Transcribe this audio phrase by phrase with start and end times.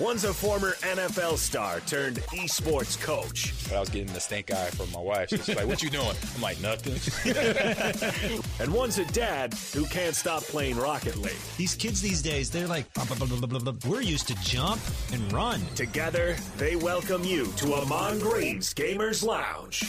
[0.00, 3.52] One's a former NFL star turned esports coach.
[3.64, 5.28] But I was getting the stink eye from my wife.
[5.28, 6.96] She's like, "What you doing?" I'm like, "Nothing."
[8.60, 11.36] and one's a dad who can't stop playing Rocket League.
[11.58, 14.80] These kids these days, they're like, blah, blah, blah, we're used to jump
[15.12, 15.60] and run.
[15.74, 19.84] Together, they welcome you to Ahman Green's Gamers Lounge.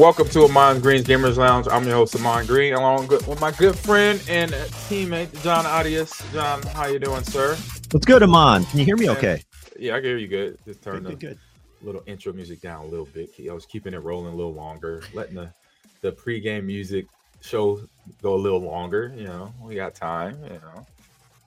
[0.00, 1.68] Welcome to Ahman Green's Gamers Lounge.
[1.70, 6.32] I'm your host, Ahman Green, along with my good friend and teammate, John Audius.
[6.32, 7.54] John, how you doing, sir?
[7.90, 8.64] What's good, Ahman?
[8.64, 9.42] Can you hear me okay?
[9.78, 10.58] Yeah, I can hear you good.
[10.64, 11.38] Just turn good, the good.
[11.82, 13.28] little intro music down a little bit.
[13.46, 15.52] I was keeping it rolling a little longer, letting the,
[16.00, 17.04] the pregame music
[17.42, 17.82] show
[18.22, 19.12] go a little longer.
[19.14, 20.86] You know, we got time, you know.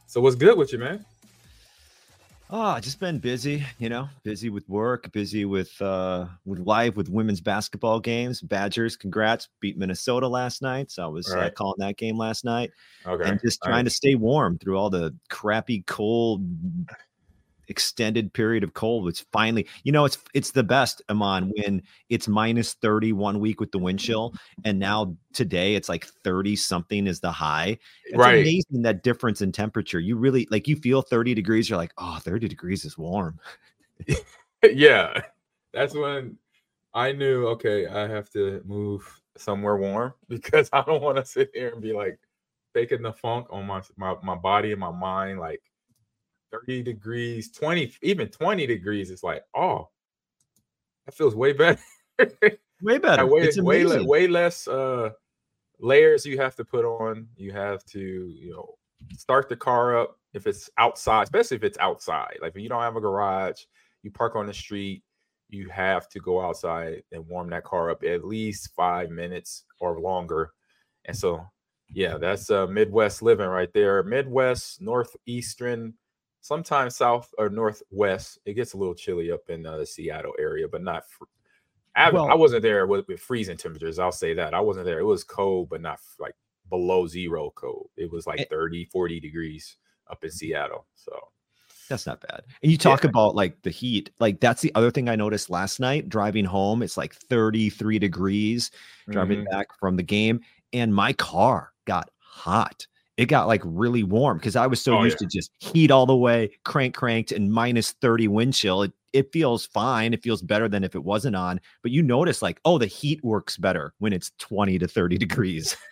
[0.06, 1.04] So what's good with you, man?
[2.56, 7.10] Oh, just been busy, you know, busy with work, busy with uh with life, with
[7.10, 8.42] women's basketball games.
[8.42, 10.92] Badgers, congrats, beat Minnesota last night.
[10.92, 12.70] So I was uh, calling that game last night,
[13.08, 13.28] Okay.
[13.28, 16.46] and just trying to stay warm through all the crappy, cold,
[17.68, 19.08] extended period of cold.
[19.08, 23.60] It's finally, you know, it's it's the best, Amon, when it's minus 30 one week
[23.60, 24.06] with the wind mm-hmm.
[24.06, 24.34] chill,
[24.66, 27.78] and now today it's like 30 something is the high.
[28.06, 28.42] It's Right.
[28.42, 30.00] amazing that difference in temperature.
[30.00, 33.40] You really like you feel 30 degrees, you're like, oh, 30 degrees is warm.
[34.64, 35.22] yeah,
[35.74, 36.38] that's when
[36.94, 37.48] I knew.
[37.48, 41.82] Okay, I have to move somewhere warm because I don't want to sit here and
[41.82, 42.20] be like
[42.74, 45.40] faking the funk on my my my body and my mind.
[45.40, 45.62] Like
[46.54, 49.12] thirty degrees, twenty, even twenty degrees.
[49.12, 49.90] It's like, oh,
[51.06, 51.80] that feels way better.
[52.82, 53.26] Way better.
[53.26, 55.12] Way it's way, le- way less uh
[55.80, 57.28] layers you have to put on.
[57.38, 58.76] You have to, you know,
[59.18, 62.38] start the car up if it's outside, especially if it's outside.
[62.42, 63.62] Like if you don't have a garage,
[64.02, 65.04] you park on the street,
[65.50, 70.00] you have to go outside and warm that car up at least five minutes or
[70.02, 70.52] longer.
[71.06, 71.46] And so,
[71.90, 74.04] yeah, that's uh Midwest living right there.
[74.04, 75.94] Midwest, northeastern,
[76.44, 78.38] sometimes south or northwest.
[78.46, 81.10] It gets a little chilly up in uh, the Seattle area, but not.
[81.10, 81.24] Fr-
[81.96, 83.98] I, haven't- I wasn't there with, with freezing temperatures.
[83.98, 84.54] I'll say that.
[84.54, 85.00] I wasn't there.
[85.00, 86.36] It was cold, but not like
[86.70, 87.90] below zero cold.
[87.98, 89.78] It was like Eh 30, 40 degrees
[90.12, 90.86] up in Seattle.
[90.96, 91.18] So,
[91.88, 92.42] That's not bad.
[92.62, 94.12] And you talk about like the heat.
[94.20, 96.84] Like that's the other thing I noticed last night driving home.
[96.84, 98.72] It's like 33 degrees
[99.10, 99.52] driving mhm.
[99.52, 100.42] back from the game.
[100.74, 102.86] And my car got hot.
[103.18, 106.06] It got like really warm because I was so Oh, used to just heat all
[106.06, 108.84] the way, crank cranked, and minus 30 wind chill.
[108.84, 110.14] It, it feels fine.
[110.14, 111.60] It feels better than if it wasn't on.
[111.84, 115.78] But you notice like, oh, the heat works better when it's 20 to 30 degrees.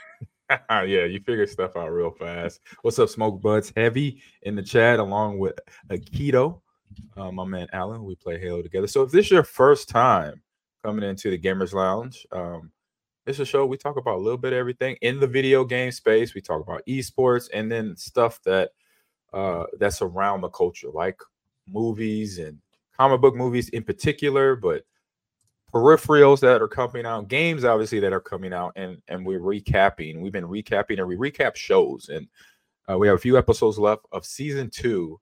[0.69, 2.59] yeah, you figure stuff out real fast.
[2.81, 3.71] What's up, Smoke Buds?
[3.75, 5.57] Heavy in the chat, along with
[5.89, 6.61] Akito,
[7.17, 8.03] uh, my man Alan.
[8.03, 8.87] We play Halo together.
[8.87, 10.41] So, if this is your first time
[10.83, 12.71] coming into the Gamers Lounge, um,
[13.25, 15.91] is a show we talk about a little bit of everything in the video game
[15.91, 16.33] space.
[16.33, 18.71] We talk about esports and then stuff that
[19.33, 21.19] uh, that's around the culture, like
[21.67, 22.57] movies and
[22.97, 24.83] comic book movies in particular, but
[25.73, 30.19] peripherals that are coming out, games obviously that are coming out, and and we're recapping.
[30.19, 32.27] We've been recapping and we recap shows, and
[32.89, 35.19] uh, we have a few episodes left of season two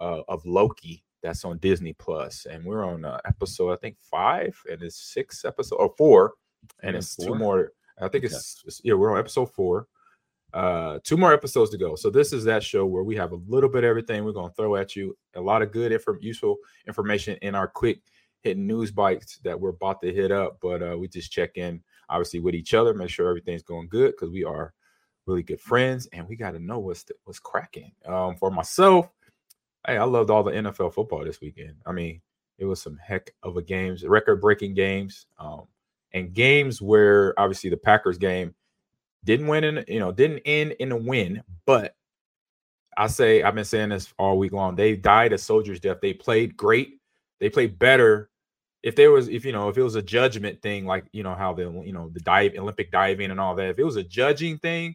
[0.00, 4.58] uh, of Loki that's on Disney Plus, and we're on uh, episode I think five,
[4.70, 6.32] and it's six episode or four,
[6.82, 7.72] and it's two more.
[7.98, 8.34] I think Okay.
[8.34, 9.86] it's, it's yeah, we're on episode four.
[10.52, 11.94] Uh, two more episodes to go.
[11.94, 14.52] So this is that show where we have a little bit of everything we're gonna
[14.52, 15.16] throw at you.
[15.34, 16.56] A lot of good, inform- useful
[16.86, 18.00] information in our quick
[18.42, 20.58] hitting news bites that we're about to hit up.
[20.60, 24.12] But uh, we just check in, obviously, with each other, make sure everything's going good
[24.12, 24.74] because we are
[25.26, 27.92] really good friends and we got to know what's the, what's cracking.
[28.04, 29.08] Um, for myself,
[29.86, 31.76] hey, I loved all the NFL football this weekend.
[31.86, 32.20] I mean,
[32.58, 35.62] it was some heck of a games, record breaking games, um,
[36.14, 38.54] and games where obviously the Packers game
[39.24, 41.94] didn't win in, you know, didn't end in a win, but
[42.96, 44.76] I say I've been saying this all week long.
[44.76, 45.98] They died a soldier's death.
[46.02, 46.98] They played great.
[47.40, 48.30] They played better.
[48.82, 51.34] If there was, if you know, if it was a judgment thing, like you know
[51.34, 54.02] how the you know the dive Olympic diving and all that, if it was a
[54.02, 54.94] judging thing,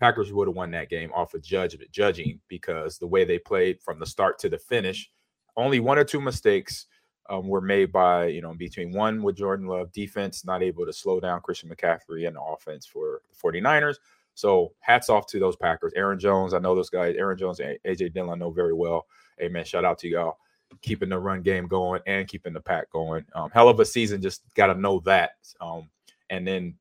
[0.00, 3.80] Packers would have won that game off of judgment judging because the way they played
[3.82, 5.10] from the start to the finish,
[5.56, 6.86] only one or two mistakes
[7.30, 10.92] um, were made by you know between one with Jordan Love defense not able to
[10.92, 13.96] slow down Christian McCaffrey and the offense for the 49ers.
[14.34, 15.92] So hats off to those Packers.
[15.94, 17.14] Aaron Jones, I know those guys.
[17.16, 19.06] Aaron Jones and AJ Dillon I know very well.
[19.38, 20.38] Hey man, shout out to y'all
[20.82, 23.24] keeping the run game going and keeping the pack going.
[23.34, 24.20] Um, hell of a season.
[24.20, 25.32] Just got to know that.
[25.60, 25.88] Um,
[26.30, 26.74] and then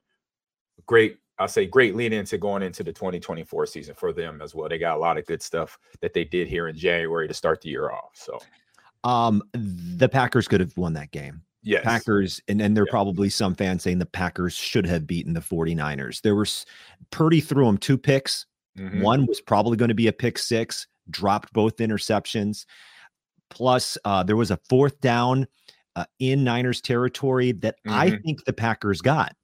[0.85, 4.69] great, I say great lead into going into the 2024 season for them as well.
[4.69, 7.61] They got a lot of good stuff that they did here in January to start
[7.61, 8.11] the year off.
[8.13, 8.39] So
[9.03, 11.41] Um, the Packers could have won that game.
[11.65, 12.91] yes, Packers, and then there are Yeah.
[12.91, 16.21] probably some fans saying the Packers should have beaten the 49ers.
[16.21, 16.65] There was
[17.11, 18.45] Purdy threw him two picks.
[18.77, 19.01] Mhm.
[19.01, 20.87] One was probably going to be a pick six.
[21.09, 22.65] dropped both interceptions.
[23.49, 25.47] Plus, uh, there was a fourth down
[25.97, 28.23] uh, in Niners territory that I Mhm.
[28.23, 29.35] think the Packers got.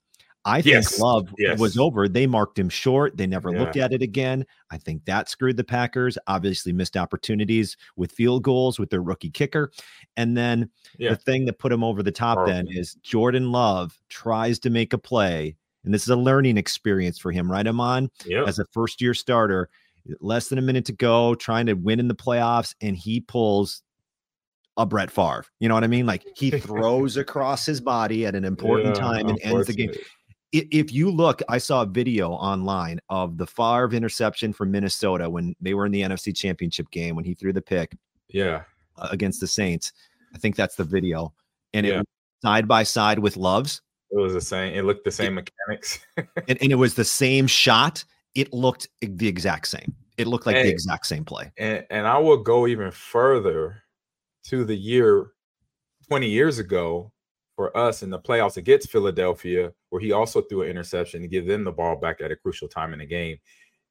[0.44, 2.08] I Yes, think Love was over.
[2.08, 3.16] They marked him short.
[3.16, 4.46] They never looked at it again.
[4.70, 6.16] I think that screwed the Packers.
[6.26, 9.70] Obviously, missed opportunities with field goals with their rookie kicker.
[10.16, 11.10] And then Yeah.
[11.10, 14.92] the thing that put him over the top then is Jordan Love tries to make
[14.92, 15.56] a play.
[15.84, 18.10] And this is a learning experience for him, right, Ahman?
[18.26, 18.48] Yep.
[18.48, 19.68] As a first year starter,
[20.20, 23.82] less than a minute to go, trying to win in the playoffs, and he pulls
[24.76, 25.44] a Brett Favre.
[25.58, 26.06] You know what I mean?
[26.06, 29.92] Like he throws across his body at an important Yeah, time and ends the game
[30.52, 35.54] if you look, I saw a video online of the Favre interception from Minnesota when
[35.60, 37.96] they were in the NFC Championship game when he threw the pick
[38.28, 38.62] Yeah.
[38.96, 39.92] against the Saints.
[40.34, 41.32] I think that's the video,
[41.74, 41.98] and it Yeah.
[41.98, 42.06] was
[42.42, 43.82] side by side with Love's,
[44.12, 44.74] It was the same.
[44.74, 46.00] It looked the same mechanics.
[46.48, 48.04] and, and it was the same shot.
[48.34, 49.94] It looked the exact same.
[50.16, 51.52] It looked like the exact same play.
[51.58, 53.82] and and I will go even further
[54.46, 55.30] to the year
[56.08, 57.12] 20 years ago
[57.60, 61.44] for us in the playoffs against Philadelphia, where he also threw an interception to give
[61.44, 63.36] them the ball back at a crucial time in the game.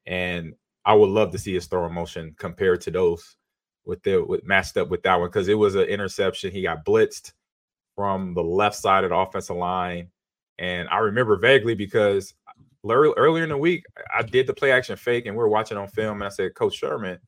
[0.06, 3.36] And I would love to see his throw motion compared to those
[3.84, 6.50] with the with matched up with that one because it was an interception.
[6.50, 7.32] He got blitzed
[7.94, 10.10] from the left side of the offensive line.
[10.58, 12.34] And I remember vaguely because
[12.84, 15.86] earlier in the week, I did the play action fake and we were watching on
[15.86, 16.22] film.
[16.22, 17.20] And I said, Coach Sherman,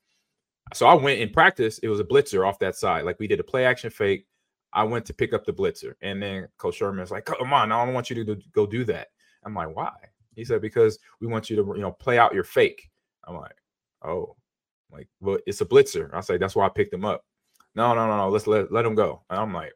[0.74, 1.78] so I went in practice.
[1.78, 3.04] It was a blitzer off that side.
[3.04, 4.26] Like we did a play action fake.
[4.72, 7.84] I went to pick up the blitzer, and then Coach Sherman's like, "Come on, I
[7.84, 9.08] don't want you to go do that."
[9.44, 9.92] I'm like, "Why?"
[10.34, 12.90] He said, "Because we want you to, you know, play out your fake."
[13.24, 13.56] I'm like,
[14.02, 14.36] "Oh,
[14.90, 17.24] I'm like, well, it's a blitzer." I say, "That's why I picked him up."
[17.74, 18.28] No, no, no, no.
[18.28, 19.22] Let's let let him go.
[19.30, 19.72] And I'm like,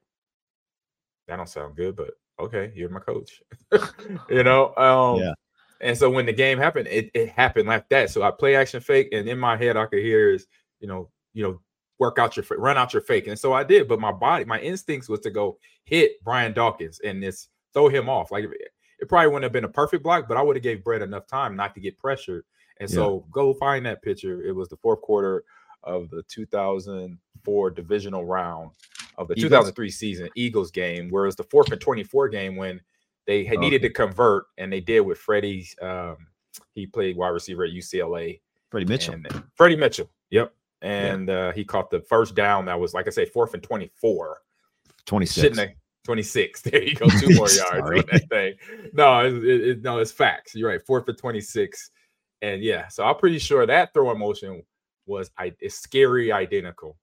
[1.29, 3.43] "That don't sound good, but okay, you're my coach."
[4.31, 4.75] you know.
[4.77, 5.33] Um, Yeah.
[5.83, 8.09] And so when the game happened, it, it happened like that.
[8.09, 10.47] So I play action fake, and in my head, I could hear is,
[10.81, 11.61] you know, you know,
[11.99, 13.27] work out your run out your fake.
[13.27, 17.01] And so I did, but my body, my instincts was to go hit Brian Dawkins
[17.01, 18.31] and this throw him off.
[18.31, 21.03] Like it, probably wouldn't have been a perfect block, but I would have gave Brett
[21.03, 22.45] enough time not to get pressured.
[22.81, 22.97] And Yeah.
[22.97, 24.43] so go find that picture.
[24.43, 25.45] It was the fourth quarter
[25.83, 28.73] of the 2004 divisional round
[29.19, 29.51] of the Eagles?
[29.51, 32.81] 2003 season Eagles game, whereas the fourth and 24 game when
[33.27, 35.75] they had needed to convert, and they did with Freddie's.
[35.83, 36.17] Um,
[36.75, 38.41] he played wide receiver at UCLA.
[38.71, 39.17] Freddie Mitchell.
[39.55, 40.11] Freddie Mitchell.
[40.31, 40.53] Yep.
[40.83, 44.39] And uh, he caught the first down that was, like I say, fourth and 24.
[45.07, 45.59] 26.
[46.05, 46.63] 26.
[46.71, 47.09] There you go.
[47.09, 48.55] Two more yards on that thing.
[48.93, 50.55] No, it, it, no, it's facts.
[50.55, 50.81] You're right.
[50.87, 51.91] Fourth for 26.
[52.43, 54.63] And yeah, so I'm pretty sure that throwing motion
[55.07, 56.97] was I it's scary identical.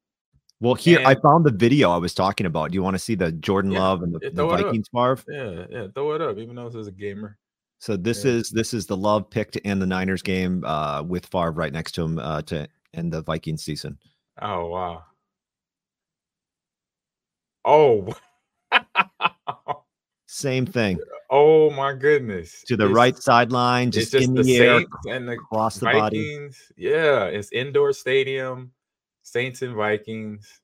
[0.59, 2.71] Well, here I found the video I was talking about.
[2.71, 4.59] Do you want to see the Jordan Yeah, Love and the, yeah, the throw it
[4.59, 4.65] up.
[4.67, 5.19] Vikings Favre?
[5.27, 5.87] Yeah, yeah.
[5.93, 7.37] Throw it up, even though this is a gamer.
[7.79, 8.31] So this Yeah.
[8.31, 11.73] is this is the Love pick to end the Niners game uh, with Favre right
[11.73, 13.97] next to him uh, to end the Viking season.
[14.41, 15.03] Oh wow.
[17.65, 18.13] Oh.
[20.27, 20.99] Same thing
[21.33, 22.63] oh my goodness.
[22.67, 25.87] to the It's- right sideline, just, just in the, the, air, and the across the
[25.87, 26.49] body.
[26.77, 28.71] Yeah, it's indoor stadium.
[29.23, 30.61] Saints and Vikings.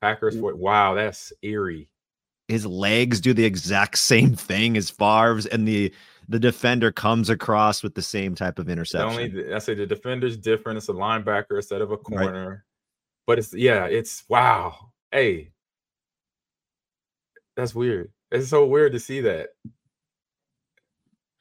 [0.00, 0.38] Packers.
[0.38, 1.88] For, wow, that's eerie.
[2.48, 5.92] His legs do the exact same thing as Favre's, and the
[6.28, 9.08] the defender comes across with the same type of The interception.
[9.08, 10.78] only I say the defender's different.
[10.78, 12.64] It's a linebacker instead of a corner.
[13.26, 14.92] But it's yeah, it's wow.
[15.10, 15.52] Hey,
[17.56, 18.10] that's weird.
[18.30, 19.50] It's so weird to see that.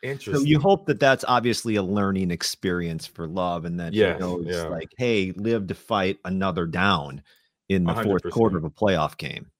[0.04, 0.36] Interesting.
[0.36, 4.20] So you hope that that's obviously a learning experience for Love, and that Yes, he
[4.20, 4.64] knows, yeah.
[4.64, 7.22] like, hey, live to fight another down
[7.70, 9.52] in the fourth quarter of a playoff game.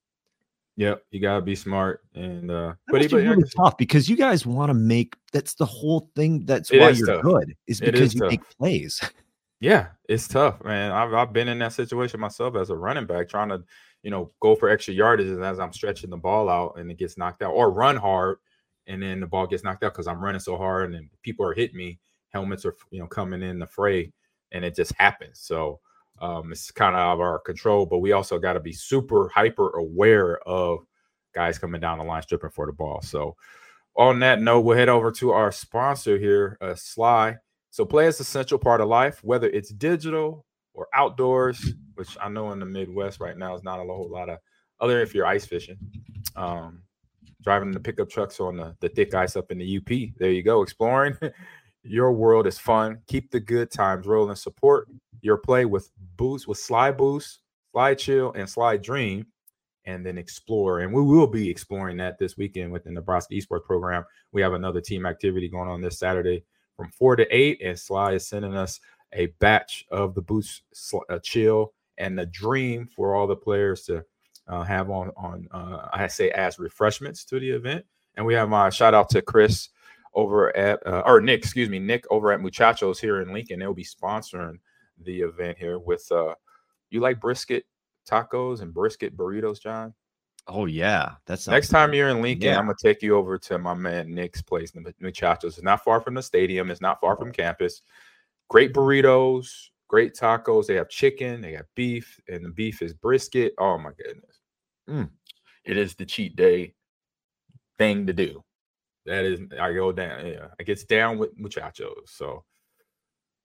[0.76, 3.50] Yep, you gotta be smart and uh That but, he, must be but yeah, really
[3.56, 6.46] tough because you guys want to make that's the whole thing.
[6.46, 7.22] That's why you're tough.
[7.22, 8.30] good, is because is you tough.
[8.30, 9.00] make plays.
[9.60, 10.90] Yeah, it's tough, man.
[10.90, 13.62] I've I've been in that situation myself as a running back, trying to,
[14.02, 16.98] you know, go for extra yardage and as I'm stretching the ball out and it
[16.98, 18.38] gets knocked out, or run hard
[18.88, 21.46] and then the ball gets knocked out because I'm running so hard and then people
[21.46, 22.00] are hitting me,
[22.30, 24.12] helmets are you know coming in the fray,
[24.50, 25.38] and it just happens.
[25.38, 25.78] So
[26.20, 29.28] um, it's kind of out of our control, but we also got to be super
[29.28, 30.80] hyper aware of
[31.34, 33.00] guys coming down the line stripping for the ball.
[33.02, 33.36] So
[33.96, 37.36] on that note, we'll head over to our sponsor here, uh, Sly.
[37.70, 42.28] So play is a central part of life, whether it's digital or outdoors, which I
[42.28, 44.38] know in the Midwest right now is not a whole lot of
[44.80, 45.78] other if you're ice fishing.
[46.36, 46.82] Um,
[47.42, 50.14] driving the pickup trucks on the, the thick ice up in the UP.
[50.18, 50.62] There you go.
[50.62, 51.16] Exploring
[51.82, 52.98] your world is fun.
[53.08, 54.36] Keep the good times rolling.
[54.36, 54.88] Support
[55.22, 57.38] your play with boost with Slide Boost,
[57.70, 59.26] Slide Chill, and Slide Dream,
[59.86, 60.80] and then explore.
[60.80, 64.04] And we will be exploring that this weekend with the Nebraska Esports program.
[64.32, 66.44] We have another team activity going on this Saturday
[66.76, 68.80] from four to eight, and Sly is sending us
[69.14, 70.62] a batch of the Boost
[71.08, 74.04] uh, Chill and the Dream for all the players to
[74.48, 77.84] uh, have on on uh, I say as refreshments to the event.
[78.16, 79.68] And we have my shout out to Chris
[80.14, 83.60] over at uh, or Nick, excuse me, Nick over at Muchachos here in Lincoln.
[83.60, 84.58] They'll be sponsoring
[85.04, 86.34] the event here with uh
[86.90, 87.64] you like brisket
[88.08, 89.94] tacos and brisket burritos, John?
[90.48, 92.58] Oh yeah, that's Next time you're in Lincoln, Yeah.
[92.58, 95.54] I'm gonna take you over to my man Nick's place, the Muchachos.
[95.56, 96.70] It's not far from the stadium.
[96.70, 97.82] It's not far from campus.
[98.48, 100.66] Great burritos, great tacos.
[100.66, 103.54] They have chicken, they got beef, and the beef is brisket.
[103.58, 104.40] Oh my goodness,
[104.88, 105.10] Mm.
[105.64, 106.74] it is the cheat day
[107.78, 108.42] thing to do.
[109.06, 110.26] That is, I go down.
[110.26, 112.10] Yeah, I gets down with Muchachos.
[112.10, 112.44] So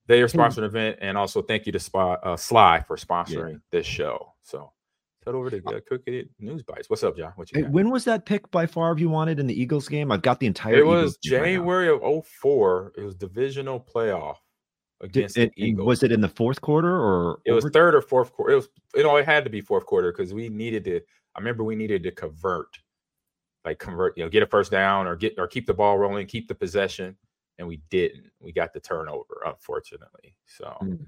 [0.07, 3.85] they are sponsoring the event, and also thank you to uh, Sly for sponsoring this
[3.85, 4.33] show.
[4.43, 4.71] So.
[5.25, 6.89] Head over to uh, Quick Hit News Bites.
[6.89, 7.33] What's up, John?
[7.35, 7.71] What you Hey, got?
[7.73, 10.09] when was that pick by Favre you wanted in the Eagles game?
[10.09, 10.75] I've got the entire.
[10.75, 11.45] It was game right.
[11.49, 12.93] January of 04.
[12.95, 14.37] It was divisional playoff
[15.01, 15.85] Did- against it- the Eagles.
[15.85, 18.53] was it in the fourth quarter or It was over- third or fourth quarter.
[18.53, 20.95] It was you know it had to be fourth quarter because we needed to.
[21.35, 22.67] I remember we needed to convert,
[23.65, 26.25] like convert, you know, get a first down or get or keep the ball rolling,
[26.27, 27.17] keep the possession,
[27.57, 28.31] and we didn't.
[28.39, 30.35] We got the turnover, unfortunately.
[30.45, 31.05] So Mm.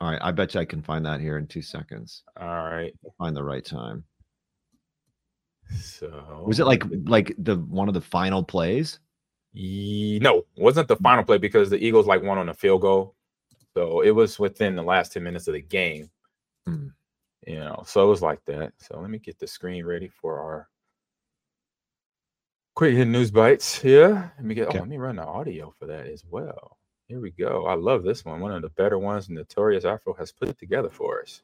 [0.00, 2.24] All right, I bet you I can find that here in two seconds.
[2.40, 2.92] all right.
[3.18, 4.04] Find the right time.
[5.78, 8.98] So Was it like like the one of the final plays?
[9.54, 13.14] No, it wasn't the final play because the Eagles like won on a field goal.
[13.74, 16.10] So it was within the last 10 minutes of the game.
[16.66, 16.88] Hmm.
[17.46, 18.72] You know, so it was like that.
[18.78, 20.68] So let me get the screen ready for our
[22.74, 24.32] quick hit news bites here.
[24.36, 24.78] Let me get Okay.
[24.78, 26.78] oh, let me run the audio for that as well.
[27.08, 27.66] Here we go.
[27.66, 28.40] I love this one.
[28.40, 31.42] One of the better ones Notorious Afro has put together for us.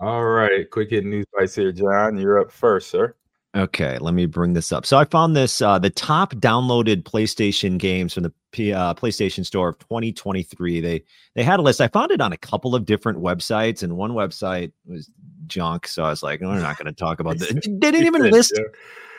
[0.00, 2.18] All right, quick hit news bites here, John.
[2.18, 3.16] You're up first, sir.
[3.56, 4.86] Okay, let me bring this up.
[4.86, 9.44] So I found this uh, the top downloaded PlayStation games from the P, uh, PlayStation
[9.44, 10.80] Store of 2023.
[10.80, 11.02] They
[11.34, 11.80] they had a list.
[11.80, 15.10] I found it on a couple of different websites, and one website was
[15.46, 15.86] junk.
[15.86, 17.52] So I was like, "No, we're not going to talk about this.
[17.52, 18.52] They didn't even list.
[18.56, 18.64] Yeah.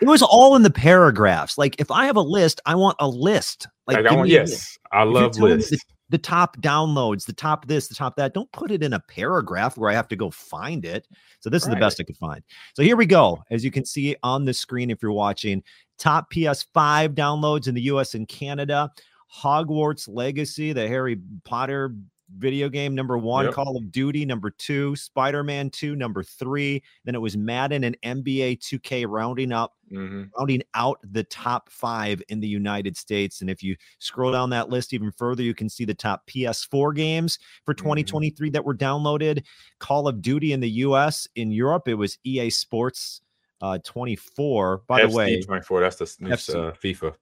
[0.01, 1.57] It was all in the paragraphs.
[1.57, 3.67] Like if I have a list, I want a list.
[3.85, 4.53] Like Like, I want, me a list.
[4.53, 5.75] yes, I love lists.
[6.09, 8.33] the top downloads, the top this, the top that.
[8.33, 11.07] Don't put it in a paragraph where I have to go find it.
[11.41, 12.41] So this is the best I could find.
[12.75, 13.43] So here we go.
[13.51, 15.63] As you can see on the screen, if you're watching,
[15.97, 18.89] top PS5 downloads in the US and Canada.
[19.33, 21.95] Hogwarts Legacy, the Harry Potter
[22.37, 23.45] video game, number one.
[23.45, 23.55] Yep.
[23.55, 24.95] Call of Duty, number two.
[24.95, 26.83] Spider Man 2, number three.
[27.03, 30.29] Then it was Madden and NBA 2K rounding up Mhm.
[30.37, 33.41] rounding out the top five in the United States.
[33.41, 36.93] And if you scroll down that list even further, you can see the top PS4
[36.93, 37.83] games for Mm-hmm.
[37.83, 39.43] 2023 that were downloaded.
[39.79, 41.27] Call of Duty in the US.
[41.35, 43.21] In Europe, it was EA Sports
[43.61, 44.83] uh, 24.
[44.87, 45.81] By the way, 24.
[45.81, 46.35] That's the new uh,
[46.73, 47.15] FIFA.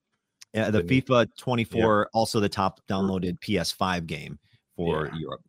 [0.54, 4.40] Yeah, the FIFA 24, also the top downloaded PS5 game
[4.76, 5.16] for Yeah.
[5.18, 5.42] Europe.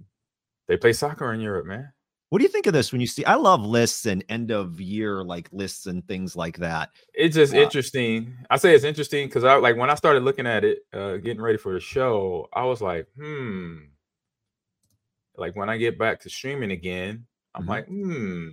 [0.67, 1.93] They play soccer in Europe, man.
[2.31, 3.25] What do you think of this when you see?
[3.25, 6.91] I love lists and end of year like lists and things like that.
[7.15, 8.37] It's just Uh, interesting.
[8.51, 11.41] I say it's interesting because I like when I started looking at it, uh, getting
[11.41, 13.79] ready for the show, I was like, hmm.
[15.37, 17.69] Like when I get back to streaming again, I'm Mhm.
[17.69, 18.49] like, hmm,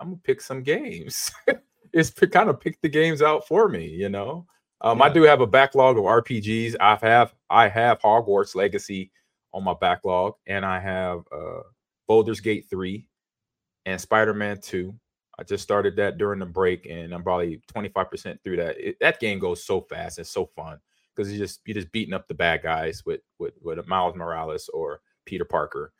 [0.00, 1.30] I'm gonna pick some games.
[1.92, 4.46] it's kind of picked the games out for me, you know.
[4.80, 6.76] Um, I do have a backlog of RPGs.
[6.80, 9.10] I have I have Hogwarts Legacy
[9.52, 11.62] on my backlog, and I have uh
[12.06, 13.06] Baldur's Gate 3
[13.86, 14.94] and Spider-Man 2.
[15.38, 18.76] I just started that during the break, and I'm probably 25% through that.
[18.78, 20.78] It, that game goes so fast and so fun
[21.14, 24.68] because you just you're just beating up the bad guys with with with Miles Morales
[24.72, 25.92] or Peter Parker.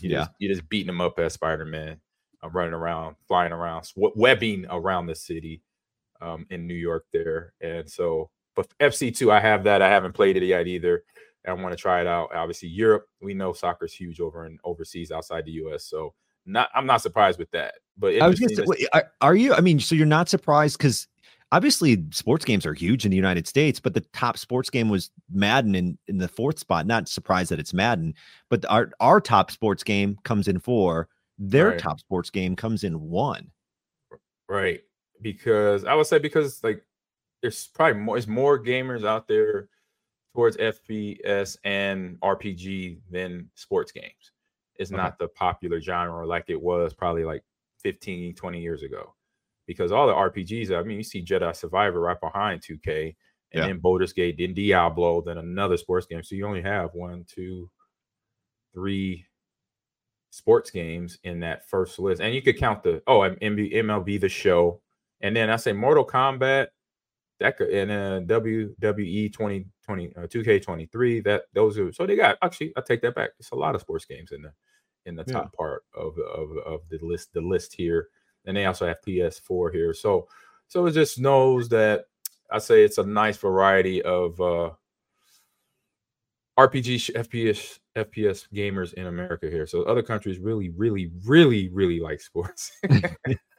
[0.00, 0.18] You Yeah.
[0.20, 2.00] just you're just beating them up as Spider-Man,
[2.42, 5.62] uh, running around, flying around, webbing around the city
[6.22, 7.52] um, in New York there.
[7.60, 9.82] And so, but FC2, I have that.
[9.82, 11.04] I haven't played it yet either.
[11.46, 12.34] I want to try it out.
[12.34, 15.84] Obviously, Europe, we know soccer's huge over in overseas outside the US.
[15.84, 16.14] So
[16.46, 17.74] not I'm not surprised with that.
[17.98, 19.52] But I was say, wait, are, are you?
[19.54, 21.06] I mean, so you're not surprised because
[21.50, 25.10] obviously sports games are huge in the United States, but the top sports game was
[25.30, 26.86] Madden in, in the fourth spot.
[26.86, 28.14] Not surprised that it's Madden,
[28.48, 31.08] but our our top sports game comes in four.
[31.38, 31.78] Their Right.
[31.78, 33.50] top sports game comes in one.
[34.48, 34.82] Right.
[35.22, 36.84] Because I would say because like
[37.42, 39.68] there's probably more there's more gamers out there
[40.34, 44.32] towards FPS and RPG than sports games.
[44.76, 44.96] It's Okay.
[44.96, 47.44] not the popular genre like it was probably like
[47.82, 49.14] 15, 20 years ago.
[49.66, 53.16] Because all the RPGs, I mean, you see Jedi Survivor right behind 2K,
[53.52, 53.66] and Yeah.
[53.66, 56.22] then Baldur's Gate, then Diablo, then another sports game.
[56.24, 57.70] So you only have one, two,
[58.74, 59.26] three
[60.30, 62.20] sports games in that first list.
[62.20, 64.80] And you could count the oh, MLB the show
[65.22, 66.68] And then I say Mortal Kombat,
[67.40, 71.24] that could and then WWE 2020 uh, 2K23.
[71.24, 73.30] That those are so they got actually I take that back.
[73.38, 74.52] It's a lot of sports games in the
[75.06, 75.34] in the Yeah.
[75.34, 78.08] top part of of of the list the list here.
[78.46, 79.94] And they also have PS4 here.
[79.94, 80.28] So
[80.68, 82.06] so it just knows that
[82.50, 84.70] I say it's a nice variety of uh
[86.58, 89.66] RPG FPS FPS gamers in America here.
[89.66, 92.72] So other countries really, really, really, really like sports.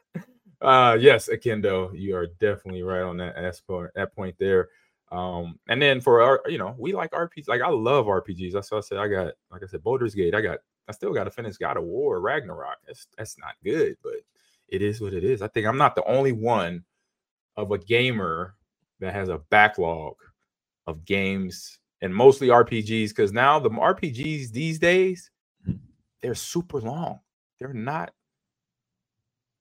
[0.64, 3.36] uh yes, Akendo, you are definitely right on that
[3.68, 4.70] point, that point there.
[5.12, 7.48] Um, and then for our, you know, we like RPGs.
[7.48, 8.52] Like I love RPGs.
[8.54, 10.34] That's why I said I got, like I said, Baldur's Gate.
[10.34, 12.78] I got, I still got to finish God of War, Ragnarok.
[12.86, 14.14] That's that's not good, but
[14.68, 15.42] it is what it is.
[15.42, 16.84] I think I'm not the only one
[17.56, 18.56] of a gamer
[19.00, 20.14] that has a backlog
[20.86, 25.30] of games and mostly RPGs because now the RPGs these days
[26.22, 27.20] they're super long.
[27.60, 28.12] They're not.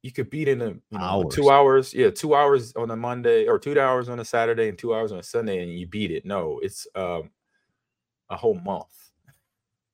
[0.04, 3.48] You could beat in a you know, two hours, yeah, two hours on a Monday
[3.48, 6.12] or two hours on a Saturday and two hours on a Sunday, and you beat
[6.12, 6.26] it.
[6.26, 7.30] No, it's um
[8.30, 8.92] a whole month.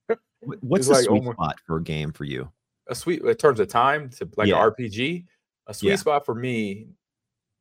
[0.62, 2.50] What's the like sweet almost- spot for a game for you?
[2.88, 4.56] a sweet in terms of time to like Yeah.
[4.66, 5.26] an RPG.
[5.68, 5.96] A sweet Yeah.
[5.98, 6.88] spot for me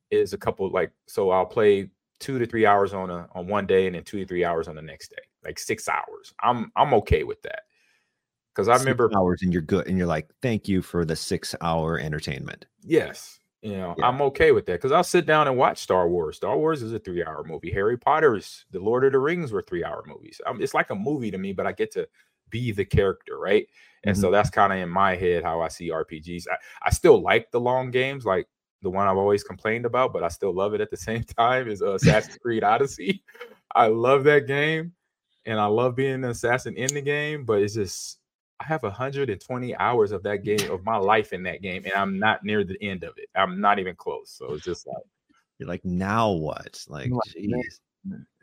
[0.09, 3.67] is a couple like so I'll play two to three hours on a on one
[3.67, 6.33] day and then two to three hours on the next day, like six hours.
[6.41, 7.59] I'm I'm okay with that
[8.59, 11.55] because I remember hours and you're good, and you're like, thank you for the six
[11.61, 12.65] hour entertainment.
[12.83, 14.05] yes, you know Yeah.
[14.07, 16.37] I'm okay with that because I'll sit down and watch Star Wars.
[16.37, 17.71] Star Wars is a three hour movie.
[17.71, 20.39] Harry Potter's The Lord of the Rings were three hour movies.
[20.45, 22.07] Um, it's like a movie to me, but I get to
[22.49, 23.67] be the character, right?
[24.05, 24.21] And Mm-hmm.
[24.21, 26.45] so that's kind of in my head how I see RPGs.
[26.51, 28.47] I, I still like the long games, like
[28.81, 31.67] the one I've always complained about, but I still love it at the same time
[31.69, 33.23] is uh, Assassin's Creed Odyssey.
[33.75, 34.93] I love that game
[35.45, 38.19] and I love being an assassin in the game, but it's just
[38.59, 42.19] I have 120 hours of that game of my life in that game, and I'm
[42.19, 43.29] not near the end of it.
[43.35, 44.31] I'm not even close.
[44.31, 44.97] So it's just like
[45.57, 46.83] You're like, now what?
[46.89, 47.79] Like, jeez.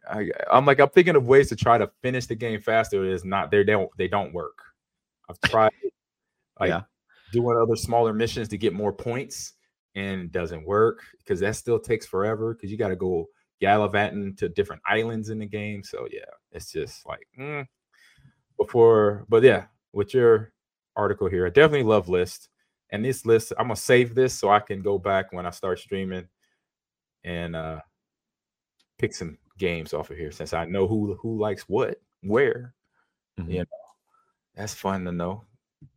[0.09, 3.05] I, I'm like I'm thinking of ways to try to finish the game faster.
[3.05, 4.59] It's not they don't they don't work.
[5.29, 5.73] I've tried
[6.61, 6.83] like Yeah.
[7.33, 9.55] doing other smaller missions to get more points
[9.97, 13.27] and it doesn't work because that still takes forever because you got to go
[13.61, 15.83] gallivanting to different islands in the game.
[15.83, 17.67] So yeah, it's just like mm.
[18.59, 19.65] before, but yeah,
[19.97, 20.53] with your
[20.95, 22.51] article here, I definitely love list.
[22.91, 25.81] And this list, I'm gonna save this so I can go back when I start
[25.81, 26.29] streaming
[27.25, 27.81] and uh
[28.99, 32.75] pick some games off of here since I know who who likes what where.
[33.41, 33.51] Mhm.
[33.51, 33.65] You know,
[34.55, 35.45] that's fun to know.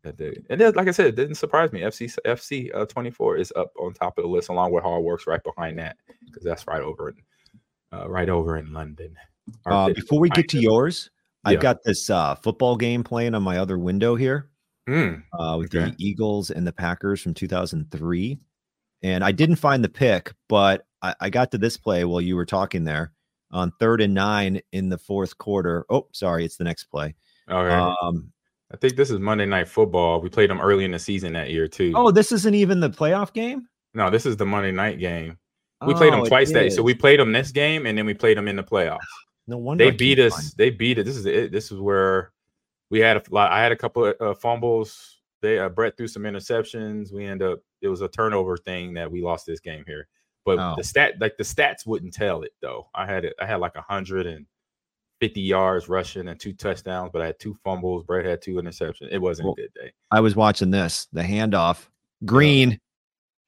[0.03, 1.81] That they, and then, like I said, it didn't surprise me.
[1.81, 5.43] FC FC uh, 24 is up on top of the list along with Hogwarts right
[5.43, 7.17] behind that because that's right over in
[7.93, 9.15] uh, right over in London.
[9.65, 11.09] Uh, before we get to yours,
[11.45, 11.59] I've Yeah.
[11.59, 14.49] got this uh, football game playing on my other window here
[14.87, 15.91] Mm, uh, with Okay.
[15.91, 18.39] the Eagles and the Packers from 2003.
[19.03, 22.35] And I didn't find the pick, but I, I got to this play while you
[22.35, 23.13] were talking there
[23.51, 25.85] on third and nine in the fourth quarter.
[25.89, 27.15] Oh, sorry, it's the next play.
[27.49, 27.93] okay.
[28.01, 28.31] Um,
[28.71, 30.21] I think this is Monday Night Football.
[30.21, 31.93] We played them early in the season that year too.
[31.95, 33.67] oh, this isn't even the playoff game.
[33.93, 35.37] no, this is the Monday night game.
[35.87, 36.73] We played them Oh, twice that.
[36.73, 38.99] So we played them this game and then we played them in the playoffs.
[39.49, 40.53] No wonder they I can't beat find us.
[40.53, 41.05] They beat it.
[41.05, 41.51] This is it.
[41.51, 42.31] This is where
[42.89, 43.51] we had a lot.
[43.51, 45.17] I had a couple of uh, fumbles.
[45.41, 47.11] They uh, Brett threw some interceptions.
[47.13, 47.59] We end up.
[47.81, 50.07] It was a turnover thing that we lost this game here.
[50.45, 50.73] But Oh.
[50.77, 52.87] the stat, like the stats, wouldn't tell it though.
[52.95, 53.33] I had it.
[53.41, 54.45] I had like hundred and
[55.19, 58.03] fifty yards rushing and two touchdowns, but I had two fumbles.
[58.03, 59.09] Brett had two interceptions.
[59.11, 59.91] It wasn't Well, a good day.
[60.11, 61.87] I was watching this, the handoff.
[62.25, 62.79] Green,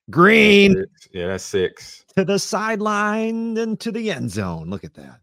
[0.09, 1.07] green Six.
[1.13, 2.05] Yeah, that's six.
[2.15, 4.69] to the sideline and to the end zone.
[4.69, 5.19] Look at that.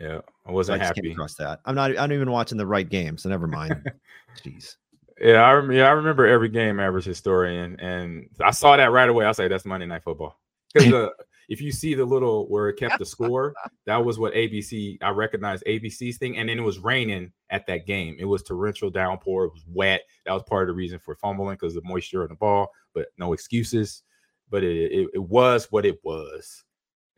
[0.00, 1.12] Yeah, I I wasn't came happy.
[1.12, 1.60] across that.
[1.66, 1.96] I'm not.
[1.98, 3.90] I'm even watching the right game, so never mind.
[4.42, 4.76] Jeez.
[5.20, 9.26] Yeah, I yeah, I remember every game average historian, and I saw that right away.
[9.26, 10.40] I was like, "That's Monday Night Football."
[10.72, 11.08] Because uh,
[11.50, 13.52] if you see the little where it kept the score,
[13.84, 14.96] that was what ABC.
[15.02, 18.16] I recognized ABC's thing, and then it was raining at that game.
[18.18, 19.44] It was torrential downpour.
[19.46, 20.02] It was wet.
[20.24, 22.68] That was part of the reason for fumbling because the moisture on the ball.
[22.94, 24.02] But no excuses.
[24.48, 26.64] But it it, it was what it was.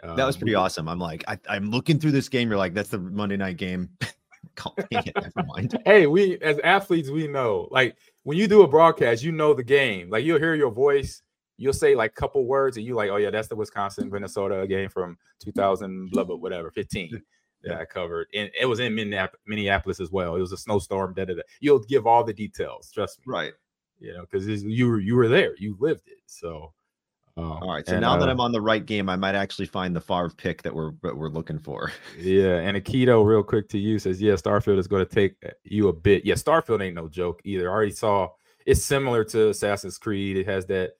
[0.02, 0.88] That was Um, pretty awesome.
[0.88, 2.48] I'm like, I, I'm looking through this game.
[2.48, 3.90] You're like, that's the Monday night game.
[4.56, 5.78] Call- it, never mind.
[5.84, 9.62] hey, we as athletes, we know like when you do a broadcast, you know the
[9.62, 10.10] game.
[10.10, 11.22] Like you'll hear your voice,
[11.56, 14.66] you'll say like a couple words, and you like, oh yeah, that's the Wisconsin Minnesota
[14.66, 17.22] game from 2000, blah blah whatever, 15
[17.62, 18.94] that I covered, and it was in
[19.46, 20.34] Minneapolis as well.
[20.34, 21.14] It was a snowstorm.
[21.14, 21.42] Da, da, da.
[21.60, 23.24] You'll give all the details, trust me.
[23.28, 23.52] Right.
[24.00, 26.18] You know, because you were you were there, you lived it.
[26.26, 26.72] So,
[27.36, 27.86] um, All right.
[27.86, 30.00] So and, now that uh, I'm on the right game, I might actually find the
[30.00, 31.90] Favre pick that we're that we're looking for.
[32.18, 35.50] Yeah, and Aikido, real quick to you, says, yeah, Starfield is going to take uh,
[35.64, 36.24] you a bit.
[36.24, 37.70] Yeah, Starfield ain't no joke either.
[37.70, 38.28] I already saw
[38.66, 40.36] it's similar to Assassin's Creed.
[40.36, 40.92] It has that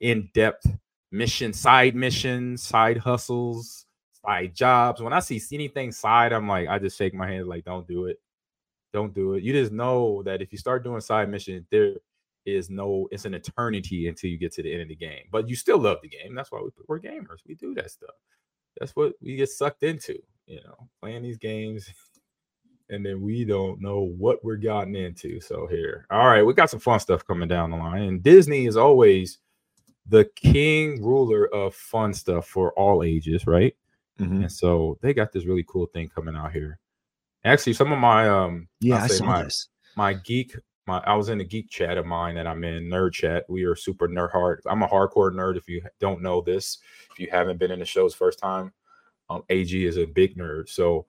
[0.00, 0.66] in-depth
[1.10, 3.86] mission, side missions, side hustles,
[4.24, 5.02] side jobs.
[5.02, 8.06] When I see anything side, I'm like, I just shake my hand, like, don't do
[8.06, 8.20] it.
[8.92, 9.42] Don't do it.
[9.42, 11.94] You just know that if you start doing side missions, there
[12.46, 15.24] is no, it's an eternity until you get to the end of the game.
[15.30, 16.34] But you still love the game.
[16.34, 17.40] That's why we, we're gamers.
[17.46, 18.14] We do that stuff.
[18.78, 21.88] That's what we get sucked into, you know, playing these games.
[22.92, 25.40] And then we don't know what we're gotten into.
[25.40, 28.02] So here, all right, we got some fun stuff coming down the line.
[28.02, 29.38] And Disney is always
[30.08, 33.76] the king ruler of fun stuff for all ages, right?
[34.18, 34.40] Mhm.
[34.42, 36.80] And so they got this really cool thing coming out here.
[37.44, 39.68] Actually, some of my um Yeah, I saw my, this.
[39.94, 43.12] my geek my I was in a geek chat of mine that I'm in nerd
[43.12, 43.44] chat.
[43.48, 44.60] We are super nerd hard.
[44.66, 45.56] I'm a hardcore nerd.
[45.56, 46.78] If you don't know this,
[47.10, 48.72] if you haven't been in the show's first time,
[49.28, 50.68] um, AG is a big nerd.
[50.68, 51.06] So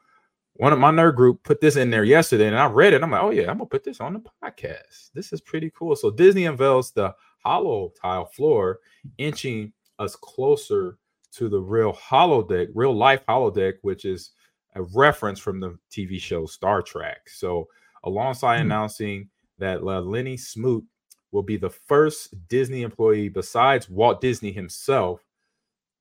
[0.54, 3.02] one of my nerd group put this in there yesterday, and I read it.
[3.02, 5.12] I'm like, oh yeah, I'm gonna put this on the podcast.
[5.14, 5.96] This is pretty cool.
[5.96, 8.80] So Disney unveils the HoloTile floor,
[9.18, 10.98] inching us closer
[11.32, 14.32] to the real holodeck, real life holodeck, which is
[14.76, 17.28] a reference from the TV show Star Trek.
[17.30, 17.68] So
[18.04, 18.68] alongside Hmm.
[18.68, 19.30] announcing
[19.62, 20.84] that uh, Lanny Smoot
[21.32, 25.24] will be the first Disney employee besides Walt Disney himself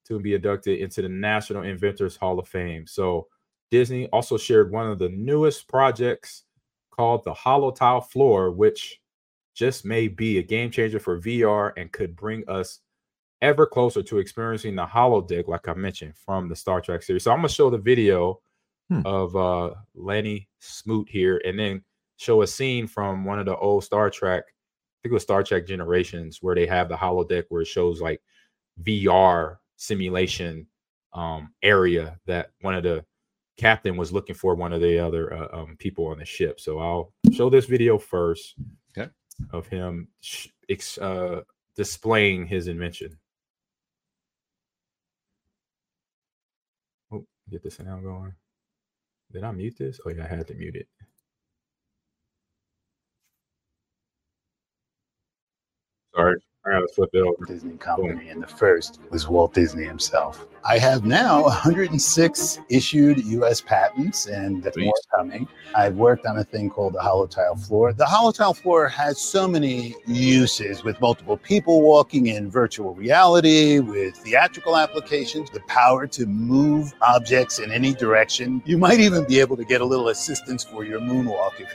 [0.09, 2.87] to be inducted into the National Inventors Hall of Fame.
[2.87, 3.29] So
[3.71, 6.43] Disney also shared one of the newest projects
[6.91, 9.01] called the HoloTile Floor, which
[9.55, 12.81] just may be a game changer for VR and could bring us
[13.43, 17.23] ever closer to experiencing the holodeck, like I mentioned from the Star Trek series.
[17.25, 18.41] So I'm gonna show the video
[18.91, 19.03] Hmm.
[19.05, 21.85] of uh Lenny Smoot here, and then
[22.21, 24.53] show a scene from one of the old Star Trek, I
[25.03, 28.21] think it was Star Trek Generations, where they have the holodeck where it shows like
[28.83, 30.67] VR simulation
[31.15, 33.05] um area that one of the
[33.57, 36.61] captain was looking for one of the other uh, um, people on the ship.
[36.61, 38.55] So I'll show this video first
[38.97, 39.11] Okay.
[39.53, 41.43] of him sh- ex- uh,
[41.77, 43.19] displaying his invention.
[47.13, 48.35] Oh, get the sound going.
[49.33, 50.01] Did I mute this?
[50.05, 50.89] Oh yeah, I had to mute it.
[56.15, 57.47] Sorry, I gotta flip it over.
[57.47, 60.47] Disney company, and the first was Walt Disney himself.
[60.63, 63.63] I have now 106 issued U.S.
[63.63, 64.85] patents, and Sweet.
[64.85, 65.49] more coming.
[65.75, 67.95] I've worked on a thing called the HoloTile floor.
[67.95, 74.15] The HoloTile floor has so many uses with multiple people walking in virtual reality, with
[74.17, 78.63] theatrical applications, the power to move objects in any direction.
[78.67, 81.75] You might even be able to get a little assistance for your moonwalk if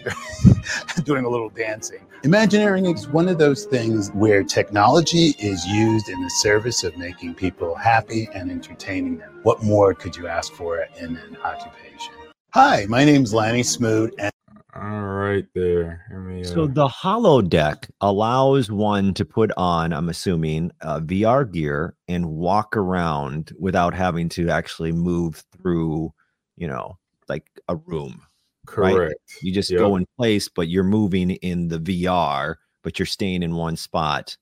[0.96, 2.06] you're doing a little dancing.
[2.24, 7.34] Imagineering is one of those things where technology is used in the service of making
[7.34, 9.40] people happy and entertaining them.
[9.44, 12.14] What more could you ask for in an occupation?
[12.54, 14.32] Hi, my name's Lanny Smoot, and
[14.76, 16.06] All right, there.
[16.12, 21.46] Let me, uh, So the holodeck allows one to put on, I'm assuming, uh, VR
[21.46, 26.14] gear and walk around without having to actually move through,
[26.58, 26.98] you know,
[27.30, 28.22] like a room.
[28.76, 28.94] right?
[28.94, 29.20] correct.
[29.42, 29.80] You just Yep.
[29.80, 34.36] go in place, but you're moving in the VR, but you're staying in one spot.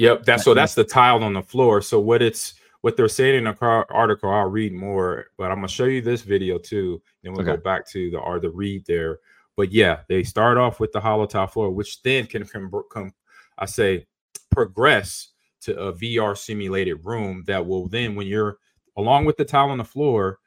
[0.00, 1.82] Yep, that's so that's the tile on the floor.
[1.82, 5.68] So what it's what they're saying in the article, I'll read more, but I'm gonna
[5.68, 7.02] show you this video too.
[7.22, 9.18] Then we'll go back to the or the read there.
[9.58, 13.12] But yeah, they start off with the HoloTile floor, which then can come, come
[13.58, 14.06] I say
[14.50, 15.32] progress
[15.62, 18.56] to a VR simulated room that will then when you're
[18.96, 20.38] along with the tile on the floor,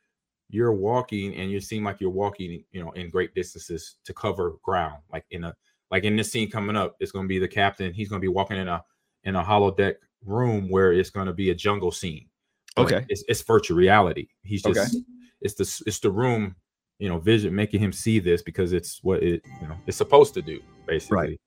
[0.50, 4.56] you're walking and you seem like you're walking, you know, in great distances to cover
[4.64, 4.98] ground.
[5.12, 5.54] Like in a
[5.92, 8.58] like in this scene coming up, it's gonna be the captain, he's gonna be walking
[8.58, 8.84] in a
[9.24, 12.28] in a holodeck room where it's going to be a jungle scene.
[12.76, 13.06] But Okay.
[13.10, 14.28] it's, it's virtual reality.
[14.44, 14.74] He's Okay.
[14.74, 14.98] just
[15.42, 16.56] it's the it's the room,
[17.00, 20.34] you know, vision making him see this because it's what it you know it's supposed
[20.36, 21.40] to do basically.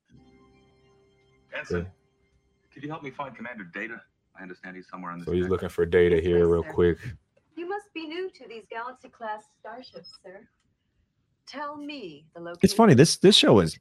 [1.57, 1.87] Ensign,
[2.73, 4.01] could you help me find Commander Data?
[4.39, 5.27] I understand he's somewhere on this.
[5.27, 5.51] So he's deck.
[5.51, 6.99] looking for data here real quick.
[7.57, 10.47] You must be new to these Galaxy class starships, sir.
[11.49, 12.61] Tell me the location.
[12.63, 12.93] It's funny.
[12.95, 13.79] This this show is.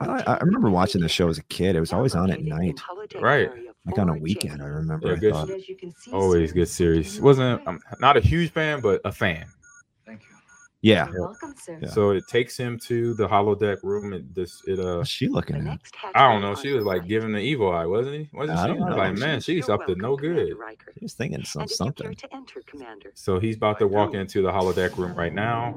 [0.00, 1.76] I, I remember watching this show as a kid.
[1.76, 2.80] It was always on at night,
[3.20, 3.50] Right.
[3.86, 4.62] like on a weekend.
[4.62, 5.08] I remember.
[5.08, 5.32] Yeah, I good.
[5.32, 5.50] thought.
[5.50, 7.20] As you can see, Always sir, good series.
[7.20, 9.46] Wasn't I'm not a huge fan, but a fan.
[10.04, 10.28] Thank you.
[10.82, 11.08] Yeah.
[11.12, 11.78] You're welcome, sir.
[11.80, 11.88] Yeah.
[11.88, 14.12] So it takes him to the holodeck room.
[14.12, 15.62] It this it uh What's she looking at?
[15.64, 15.78] Me.
[16.14, 16.54] I don't know.
[16.54, 18.30] She was like giving the evil eye, wasn't he?
[18.34, 18.74] Wasn't I she?
[18.74, 18.96] don't know.
[18.96, 20.48] Like man, she's up to no good.
[20.98, 22.14] She was thinking some, something.
[23.14, 25.74] So he's about to walk into the holodeck room right now.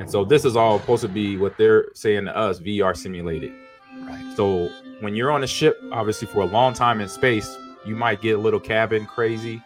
[0.00, 3.52] And so this is all supposed to be what they're saying to us VR simulated.
[4.00, 4.32] Right.
[4.34, 8.22] So when you're on a ship, obviously for a long time in space, you might
[8.22, 9.62] get a little cabin crazy,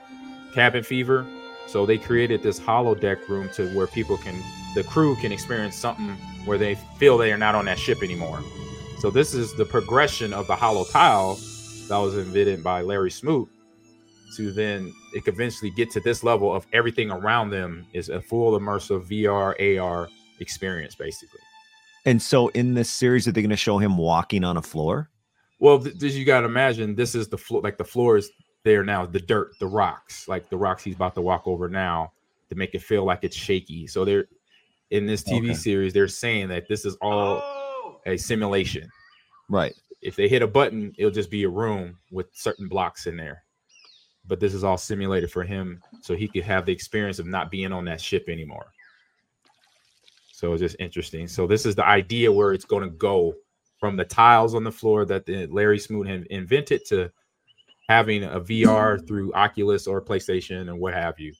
[0.52, 1.24] cabin fever.
[1.68, 4.34] So they created this holodeck room to where people can,
[4.74, 6.16] the crew can experience something
[6.46, 8.42] where they feel they are not on that ship anymore.
[8.98, 13.48] So this is the progression of the HoloTile that was invented by Larry Smoot.
[14.36, 18.20] to then it could eventually get to this level of everything around them is a
[18.20, 20.08] full immersive VR AR
[20.44, 21.40] experience, basically.
[22.04, 25.10] And so in this series, are they going to show him walking on a floor?
[25.58, 28.30] Well, th- th- you got to imagine this is the floor, like the floor is
[28.64, 32.12] there now, the dirt, the rocks, like the rocks he's about to walk over now
[32.50, 33.86] to make it feel like it's shaky.
[33.86, 34.26] So they're
[34.90, 35.54] in this TV Okay.
[35.54, 38.00] series, they're saying that this is all oh!
[38.06, 38.88] a simulation.
[39.48, 39.74] Right.
[40.02, 43.44] If they hit a button, it'll just be a room with certain blocks in there.
[44.26, 47.50] But this is all simulated for him so he could have the experience of not
[47.50, 48.66] being on that ship anymore.
[50.34, 51.28] So it's just interesting.
[51.28, 53.34] So this is the idea where it's going to go
[53.78, 57.12] from the tiles on the floor that the Larry Smoot had invented to
[57.88, 61.32] having a VR through Oculus or PlayStation and what have you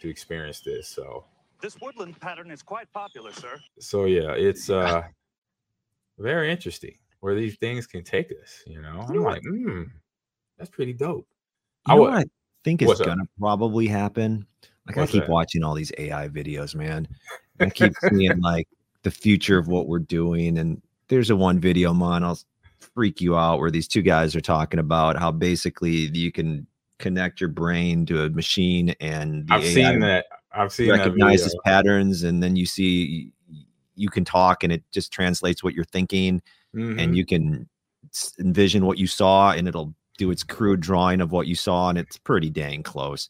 [0.00, 0.88] to experience this.
[0.88, 1.26] So
[1.60, 3.60] This woodland pattern is quite popular, sir.
[3.80, 5.02] so yeah, it's uh
[6.18, 8.62] very interesting where these things can take us.
[8.66, 9.82] You know, I'm like, hmm,
[10.56, 11.26] that's pretty dope.
[11.86, 12.24] You I know would- what I
[12.64, 14.46] think is going to probably happen?
[14.86, 15.30] Like What's I keep that?
[15.30, 17.06] watching all these AI videos, man.
[17.60, 18.68] I keep seeing like
[19.02, 20.58] the future of what we're doing.
[20.58, 22.38] And there's a one video, man, I'll
[22.94, 26.66] freak you out where these two guys are talking about how basically you can
[26.98, 30.26] connect your brain to a machine and the I've AI seen that.
[30.52, 33.32] I've seen that recognizes patterns and then you see
[33.94, 36.42] you can talk and it just translates what you're thinking
[36.74, 37.00] Mhm.
[37.00, 37.68] and you can
[38.38, 41.98] envision what you saw and it'll do its crude drawing of what you saw and
[41.98, 43.28] it's pretty dang close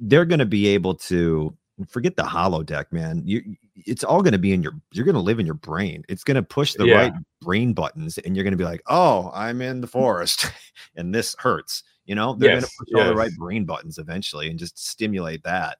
[0.00, 1.52] they're going to be able to
[1.86, 5.20] forget the holodeck, man you it's all going to be in your you're going to
[5.20, 6.96] live in your brain it's going to push the Yeah.
[6.96, 9.90] right brain buttons and you're going to be like oh i'm in the mm.
[9.90, 10.50] forest
[10.96, 13.98] and this hurts you know they're going to Yes, push all the right brain buttons
[13.98, 15.78] eventually and just stimulate that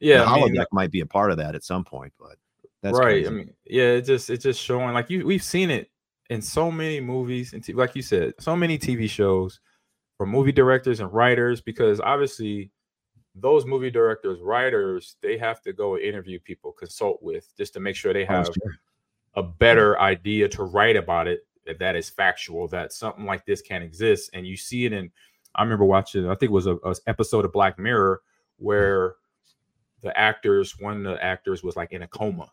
[0.00, 2.36] yeah, the I mean, holodeck might be a part of that at some point but
[2.82, 3.04] that's right.
[3.04, 3.26] crazy.
[3.26, 5.90] I mean, yeah, it just it's just showing like you we've seen it
[6.30, 9.60] in so many movies and t- like you said, so many TV shows
[10.16, 12.70] from movie directors and writers because obviously
[13.40, 17.96] those movie directors, writers, they have to go interview people, consult with just to make
[17.96, 18.48] sure they Oh, have
[19.34, 23.62] a better idea to write about it that, that is factual that something like this
[23.62, 24.30] can exist.
[24.32, 25.10] And you see it in
[25.54, 28.20] i remember watching i think it was a, a episode of black mirror
[28.58, 29.14] where
[30.02, 32.52] the actors one of the actors was like in a coma.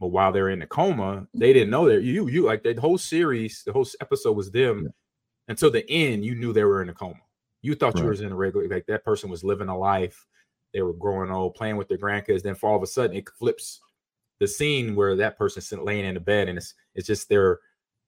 [0.00, 2.98] But while they're in a coma they didn't know that you you like the whole
[2.98, 4.92] series the whole episode was them
[5.48, 7.20] until the end you knew they were in a coma
[7.62, 8.10] you thought you Right.
[8.10, 10.26] was in a regular like that person was living a life
[10.72, 13.28] they were growing old playing with their grandkids then for all of a sudden it
[13.30, 13.80] flips
[14.40, 17.60] the scene where that person's laying in the bed and it's it's just their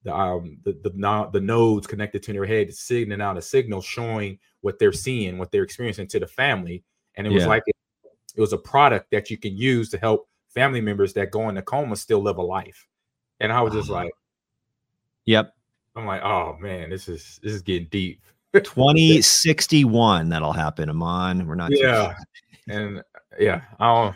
[0.04, 3.80] the um the the, no, the nodes connected to their head signaling out a signal
[3.80, 6.84] showing what they're seeing what they're experiencing to the family.
[7.16, 7.76] And it was like it,
[8.36, 11.62] it was a product that you can use to help family members that go into
[11.62, 12.86] coma still live a life.
[13.40, 14.02] And i was just Wow.
[14.02, 14.12] like
[15.24, 15.54] yep.
[15.96, 18.22] I'm like oh man this is this is getting deep
[18.60, 21.46] 2061 that'll happen Ahman.
[21.46, 22.04] We're not yeah.
[22.06, 22.16] far.
[22.68, 23.02] and
[23.38, 24.14] yeah i don't-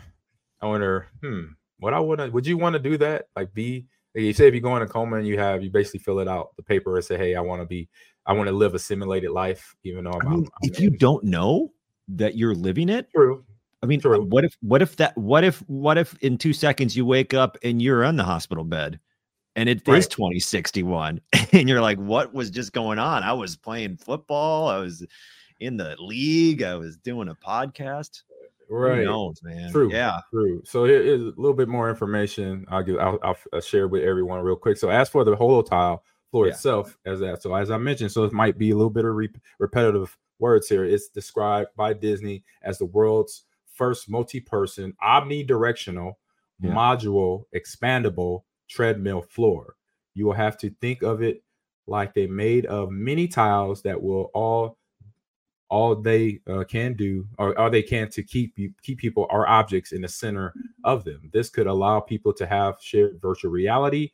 [0.61, 1.41] i wonder hmm
[1.79, 3.25] what i want to would you want to do that?
[3.35, 5.69] Like be like you say if you go in a coma and you have you
[5.69, 7.87] basically fill it out the paper and say hey i want to be
[8.25, 10.89] i want to live a simulated life even though i'm, I mean, I'm- if you
[10.89, 11.71] don't know
[12.09, 13.43] that you're living it true.
[13.81, 14.25] I mean True.
[14.25, 17.57] what if what if that what if what if in two seconds you wake up
[17.63, 18.99] and you're on the hospital bed
[19.59, 20.09] and it is Right.
[20.09, 21.19] 2061
[21.53, 25.05] and you're like what was just going on i was playing football i was
[25.59, 28.21] in the league i was doing a podcast
[28.69, 29.91] right Who knows, man True.
[29.91, 30.61] yeah True.
[30.65, 32.65] So here is a little bit more information.
[32.69, 32.97] I'll give.
[32.99, 34.77] I'll, I'll, I'll uh, share with everyone real quick.
[34.77, 36.53] So as for the holotile floor Yeah.
[36.53, 37.41] itself, as that.
[37.41, 40.69] So as I mentioned, so it might be a little bit of re- repetitive words
[40.69, 40.85] here.
[40.85, 46.13] It's described by Disney as the world's first multi-person, omnidirectional,
[46.61, 46.69] Yeah.
[46.71, 49.75] module, expandable treadmill floor.
[50.13, 51.43] You will have to think of it
[51.87, 54.77] like they made of many tiles that will all
[55.69, 59.47] all they uh, can do or all they can to keep you keep people or
[59.47, 60.53] objects in the center
[60.83, 64.11] of them this could allow people to have shared virtual reality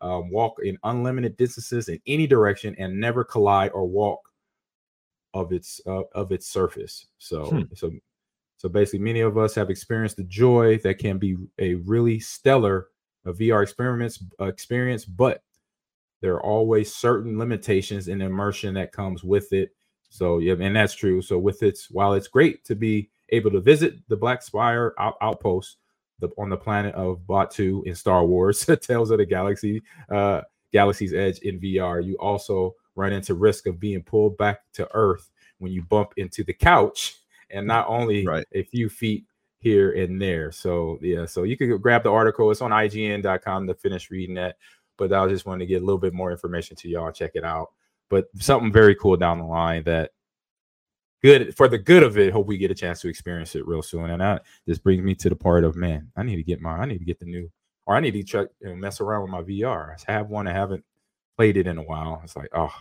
[0.00, 4.20] um, walk in unlimited distances in any direction and never collide or walk
[5.34, 7.62] of its uh, of its surface so Hmm.
[7.74, 7.90] so
[8.56, 12.88] so basically many of us have experienced the joy that can be a really stellar
[13.26, 15.42] uh, vr experiments uh, experience but
[16.20, 19.70] there are always certain limitations in immersion that comes with it
[20.14, 21.20] so yeah, and that's true.
[21.20, 25.16] So with its while it's great to be able to visit the Black Spire out,
[25.20, 25.78] outpost
[26.20, 31.14] the, on the planet of Batuu in Star Wars, Tales of the Galaxy, uh, Galaxy's
[31.14, 35.72] Edge in VR, you also run into risk of being pulled back to Earth when
[35.72, 37.16] you bump into the couch,
[37.50, 38.46] and not only Right.
[38.52, 39.24] a few feet
[39.64, 40.52] here and there.
[40.52, 42.50] So yeah, so you could grab the article.
[42.52, 44.56] It's on IGN.com to finish reading that.
[44.96, 47.10] But I just wanted to get a little bit more information to y'all.
[47.10, 47.70] Check it out
[48.10, 50.12] but something very cool down the line that
[51.22, 52.32] good for the good of it.
[52.32, 54.10] Hope we get a chance to experience it real soon.
[54.10, 56.72] And that this brings me to the part of man, I need to get my,
[56.72, 57.50] I need to get the new,
[57.86, 59.96] or I need to try you know, mess around with my VR.
[60.08, 60.84] I have one, I haven't
[61.36, 62.20] played it in a while.
[62.22, 62.72] It's like, oh,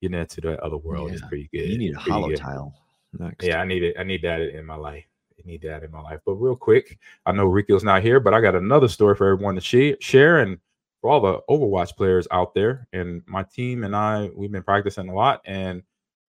[0.00, 1.68] getting into the other world is pretty good.
[1.68, 2.72] You need a HoloTile
[3.18, 3.44] next.
[3.44, 3.96] Yeah, I need it.
[3.98, 5.04] I need that in my life.
[5.44, 6.20] Need that in my life.
[6.26, 9.54] But real quick, I know Ricky's not here, but I got another story for everyone
[9.58, 10.58] to share, and
[11.00, 12.86] for all the Overwatch players out there.
[12.92, 15.82] And my team and I, we've been practicing a lot, and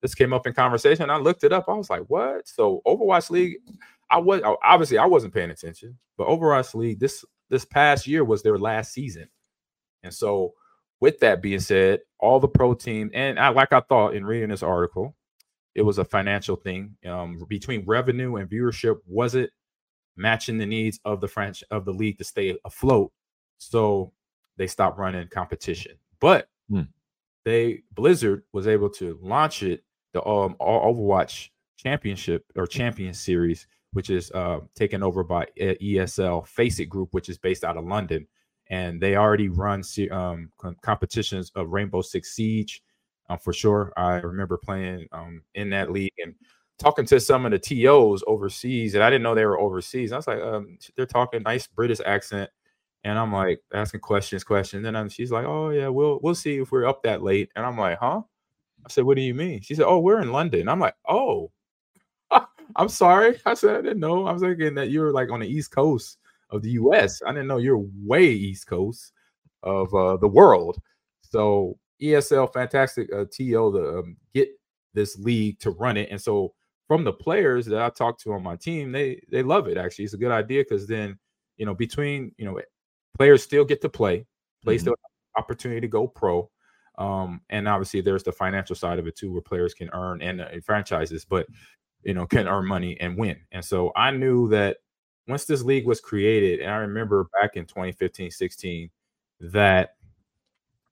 [0.02, 1.10] this came up in conversation.
[1.10, 1.68] I looked it up.
[1.68, 3.56] I was like, "What?" So Overwatch League,
[4.10, 8.42] I was obviously I wasn't paying attention, but Overwatch League this this past year was
[8.42, 9.28] their last season,
[10.02, 10.54] and so
[11.00, 14.50] with that being said, all the pro teams and I, like I thought in reading
[14.50, 15.14] this article,
[15.78, 19.48] it was a financial thing um, between revenue and viewership wasn't
[20.16, 23.12] matching the needs of the French of the league to stay afloat.
[23.58, 24.12] So
[24.56, 25.92] they stopped running competition.
[26.20, 26.82] But Hmm.
[27.44, 33.66] they Blizzard was able to launch it, the um all Overwatch Championship or Champion Series,
[33.92, 37.84] which is uh, taken over by E- ESL FACEIT Group, which is based out of
[37.84, 38.26] London,
[38.68, 40.50] and they already run um,
[40.82, 42.82] competitions of Rainbow Six Siege.
[43.28, 46.34] Um, for sure, I remember playing um, in that league and
[46.78, 50.12] talking to some of the TOs overseas, and I didn't know they were overseas.
[50.12, 52.50] I was like, um, they're talking nice British accent,
[53.04, 56.72] and I'm like asking questions, questions, and she's like, oh yeah, we'll we'll see if
[56.72, 58.22] we're up that late, and I'm like, huh?
[58.86, 59.60] I said, what do you mean?
[59.60, 60.68] She said, oh, we're in London.
[60.68, 61.50] I'm like, oh,
[62.76, 63.38] I'm sorry.
[63.44, 64.26] I said I didn't know.
[64.26, 66.18] I was thinking that you were like on the East Coast
[66.50, 67.20] of the U.S.
[67.26, 69.12] I didn't know you're way East Coast
[69.62, 70.80] of uh, the world.
[71.22, 74.48] So ESL, fantastic uh, TO to um, get
[74.94, 76.54] this league to run it, and so
[76.88, 79.76] from the players that I talked to on my team, they they love it.
[79.76, 81.18] Actually, it's a good idea because then
[81.56, 82.60] you know between you know
[83.16, 84.26] players still get to play,
[84.64, 84.84] players Mhm.
[84.84, 84.94] still
[85.36, 86.50] have opportunity to go pro.
[86.98, 90.40] Um, and obviously there's the financial side of it too, where players can earn and,
[90.40, 91.46] uh, and franchises, but
[92.04, 93.38] you know, can earn money and win.
[93.52, 94.78] And so I knew that
[95.28, 98.90] once this league was created, and I remember back in 2015, 16,
[99.40, 99.90] that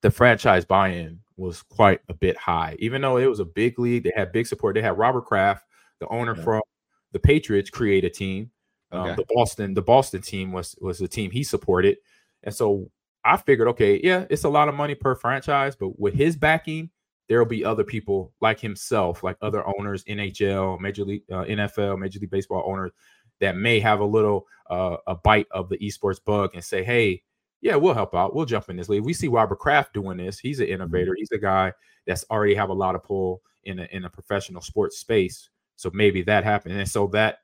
[0.06, 2.76] the franchise buy-in was quite a bit high.
[2.78, 4.76] Even though it was a big league, they had big support.
[4.76, 5.64] They had Robert Kraft,
[5.98, 6.44] the owner Yeah.
[6.44, 6.62] from
[7.10, 8.52] the Patriots, create a team.
[8.92, 9.14] Um, Okay.
[9.16, 11.96] the Boston, the Boston team was was the team he supported,
[12.44, 12.88] and so
[13.24, 16.90] I figured, okay, yeah, it's a lot of money per franchise, but with his backing,
[17.28, 21.98] there will be other people like himself, like other owners, NHL, Major League, uh, NFL,
[21.98, 22.92] Major League Baseball owners
[23.40, 27.24] that may have a little uh, a bite of the esports bug and say, hey,
[27.66, 28.32] yeah, we'll help out.
[28.32, 29.02] We'll jump in this league.
[29.02, 30.38] We see Robert Kraft doing this.
[30.38, 31.10] He's an innovator.
[31.10, 31.18] Mm-hmm.
[31.18, 31.72] He's a guy
[32.06, 35.50] that's already have a lot of pull in a, in a professional sports space.
[35.74, 37.40] So maybe that happened, and so that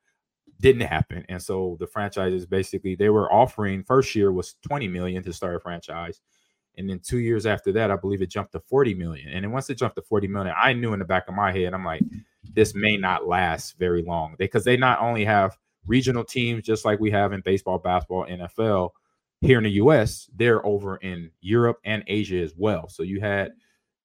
[0.61, 1.25] didn't happen.
[1.29, 5.57] And so the franchises basically they were offering first year was 20 million to start
[5.57, 6.21] a franchise.
[6.79, 9.29] And then two years after that, I believe it jumped to 40 million.
[9.29, 11.51] And then once it jumped to 40 million, I knew in the back of my
[11.51, 12.03] head, I'm like,
[12.55, 14.37] this may not last very long.
[14.39, 18.91] Because they not only have regional teams just like we have in baseball, basketball, NFL
[19.43, 22.89] here in the US, they're over in Europe and Asia as well.
[22.89, 23.53] So you had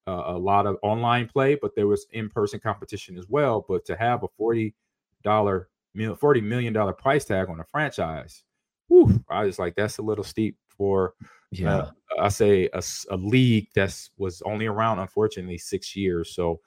[0.07, 3.65] uh, a lot of online play, but there was in-person competition as well.
[3.67, 4.73] But to have a 40
[5.23, 5.69] dollar
[6.19, 8.43] 40 million dollar price tag on a franchise,
[8.87, 11.13] whew, I was like, that's a little steep for
[11.51, 11.75] Yeah.
[11.77, 16.33] uh, I say a league that's was only around unfortunately six years.
[16.35, 16.59] So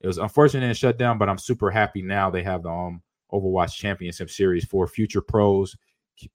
[0.00, 3.02] it was unfortunate it shut down, but I'm super happy now they have the um
[3.32, 5.76] Overwatch Championship Series for future pros,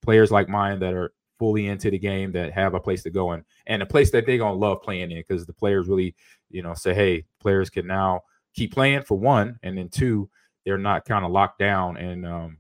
[0.02, 3.32] players like mine that are fully into the game that have a place to go
[3.32, 6.16] and and a place that they're gonna love playing in because the players really,
[6.50, 8.22] you know, say, hey, players can now
[8.54, 10.30] keep playing for one, and then two,
[10.66, 12.58] they're not kind of locked down and um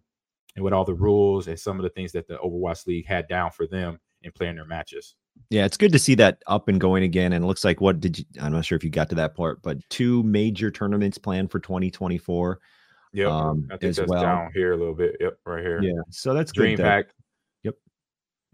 [0.55, 3.27] and with all the rules and some of the things that the Overwatch League had
[3.27, 5.15] down for them in playing their matches.
[5.49, 7.33] Yeah, it's good to see that up and going again.
[7.33, 8.25] And it looks like what did you?
[8.41, 11.59] I'm not sure if you got to that part, but two major tournaments planned for
[11.59, 12.59] 2024.
[13.11, 14.21] Yeah, Um, I think that's well.
[14.21, 15.15] down here a little bit.
[15.19, 15.81] Yep, right here.
[15.81, 16.77] Yeah, so that's good.
[16.77, 17.09] that- DreamHack.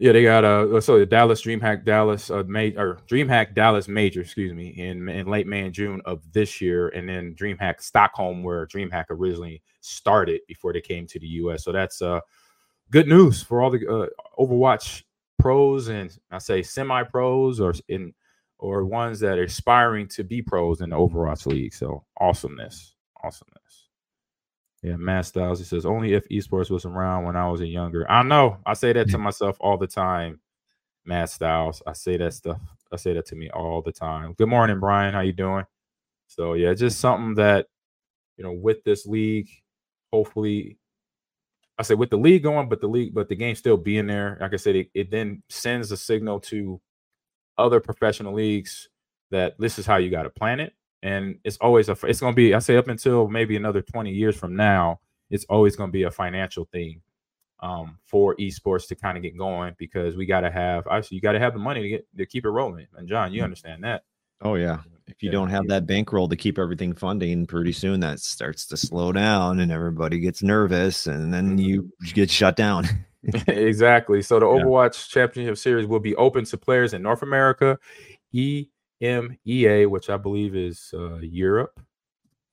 [0.02, 4.22] Yeah, they got uh so the Dallas DreamHack Dallas uh May or DreamHack Dallas Major,
[4.22, 8.42] excuse me, in in late May and June of this year, and then DreamHack Stockholm,
[8.42, 11.62] where DreamHack originally started before they came to the US.
[11.62, 12.18] So that's uh
[12.90, 15.04] good news for all the uh, Overwatch
[15.38, 18.12] pros and I say semi pros or in
[18.58, 21.74] or ones that are aspiring to be pros in the Overwatch League.
[21.74, 23.81] So awesomeness, awesomeness.
[24.82, 25.60] Yeah, Matt Styles.
[25.60, 28.10] He says only if esports was around when I was a younger.
[28.10, 28.58] I know.
[28.66, 30.40] I say that to myself all the time.
[31.04, 31.82] Matt Styles.
[31.86, 32.60] I say that stuff.
[32.92, 34.34] I say that to me all the time.
[34.34, 35.14] Good morning, Brian.
[35.14, 35.64] How you doing?
[36.26, 37.66] So yeah, just something that
[38.36, 39.48] you know with this league,
[40.12, 40.78] hopefully,
[41.78, 44.36] I say with the league going, but the league, but the game still being there.
[44.40, 46.80] Like I said, it, it then sends a signal to
[47.56, 48.88] other professional leagues
[49.30, 50.74] that this is how you got to plan it.
[51.02, 54.10] And it's always a it's going to be I say up until maybe another 20
[54.10, 55.00] years from now,
[55.30, 57.02] it's always going to be a financial thing
[57.60, 61.20] um, for esports to kind of get going because we got to have obviously you
[61.20, 62.86] got to have the money to get to keep it rolling.
[62.96, 64.02] And John, you understand that.
[64.42, 64.78] Oh yeah.
[65.06, 68.66] If you Yeah, don't have that bankroll to keep everything funding, pretty soon that starts
[68.66, 72.86] to slow down and everybody gets nervous and then you get shut down.
[73.46, 74.22] exactly.
[74.22, 74.62] So the Yeah.
[74.62, 77.78] Overwatch Championship Series will be open to players in North America,
[79.02, 81.80] EMEA, which I believe is uh, Europe,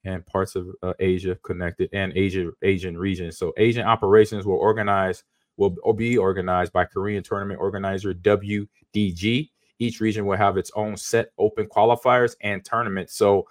[0.04, 3.30] and parts of uh, Asia connected, and Asia Asian region.
[3.32, 5.22] So Asian operations will organize
[5.56, 9.50] will be organized by Korean tournament organizer WDG.
[9.78, 13.14] Each region will have its own set open qualifiers and tournaments.
[13.14, 13.46] So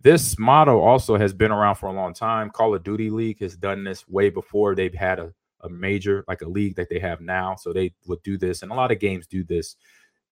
[0.00, 2.50] this model also has been around for a long time.
[2.50, 5.32] Call of Duty League has done this way before they've had a,
[5.62, 7.54] a major like a league that they have now.
[7.56, 9.76] So they would do this, and a lot of games do this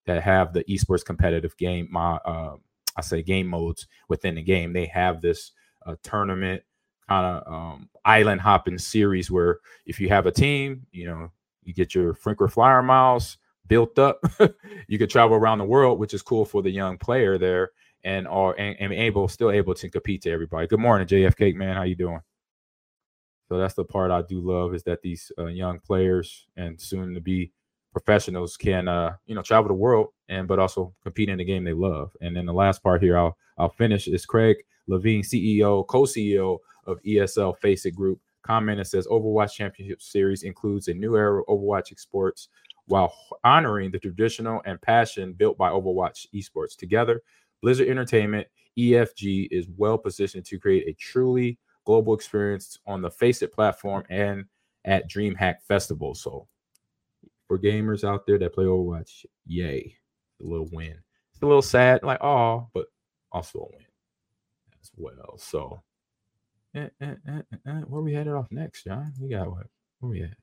[0.05, 1.87] that have the esports competitive game.
[1.91, 2.55] My uh,
[2.95, 4.73] I say game modes within the game.
[4.73, 5.51] They have this
[5.85, 6.63] uh, tournament
[7.09, 11.31] kind of um, island hopping series where if you have a team, you know,
[11.63, 13.37] you get your Franker Flyer miles
[13.67, 14.19] built up.
[14.87, 17.71] you could travel around the world, which is cool for the young player there,
[18.03, 20.67] and are and, and able still able to compete to everybody.
[20.67, 21.75] Good morning, JF Cake man.
[21.75, 22.21] How you doing?
[23.49, 27.13] So that's the part I do love is that these uh, young players and soon
[27.13, 27.51] to be
[27.93, 31.63] professionals can uh you know travel the world and but also compete in the game
[31.63, 32.11] they love.
[32.21, 37.01] And then the last part here I'll I'll finish is Craig Levine, CEO, co-CEO of
[37.03, 41.93] ESL FACEIT Group, comment and says Overwatch Championship Series includes a new era of Overwatch
[41.93, 42.47] esports
[42.87, 43.13] while
[43.43, 46.75] honoring the traditional and passion built by Overwatch esports.
[46.75, 47.21] Together,
[47.61, 53.51] Blizzard Entertainment EFG is well positioned to create a truly global experience on the FACEIT
[53.51, 54.45] platform and
[54.85, 56.13] at DreamHack Festival.
[56.13, 56.47] So,
[57.47, 59.95] for gamers out there that play Overwatch, yay,
[60.41, 60.95] a little win.
[61.33, 62.85] It's a little sad, like oh, but
[63.31, 63.85] also a win
[64.81, 65.37] as well.
[65.37, 65.81] So,
[66.75, 69.13] eh, eh, eh, eh, eh, where we headed off next, John?
[69.19, 69.67] We got what?
[69.99, 70.37] Where we at?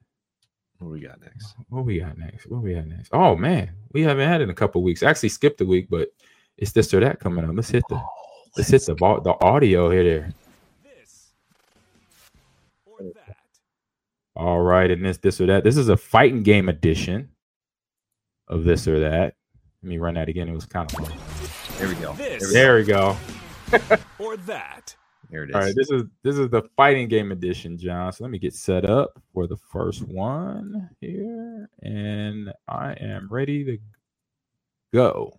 [0.79, 1.55] What we got next?
[1.69, 2.47] What we got next?
[2.47, 3.11] What we got next?
[3.13, 5.03] Oh man, we haven't had it in a couple weeks.
[5.03, 6.09] Actually, skipped a week, but
[6.57, 7.55] it's this or that coming up.
[7.55, 8.03] Let's hit the
[8.57, 10.05] let's hit the the audio here.
[10.05, 10.33] There.
[14.41, 15.65] All right, and this this or that.
[15.65, 17.29] This is a fighting game edition
[18.49, 19.35] of this or that.
[19.83, 20.49] Let me run that again.
[20.49, 21.13] It was kind of long.
[21.79, 22.15] There we go.
[22.15, 23.17] This There we go.
[24.19, 24.97] or that.
[25.31, 25.55] There it is.
[25.57, 28.11] All right, this is this is the fighting game edition, John.
[28.13, 33.63] So let me get set up for the first one here, and I am ready
[33.65, 33.79] to
[34.95, 35.39] go.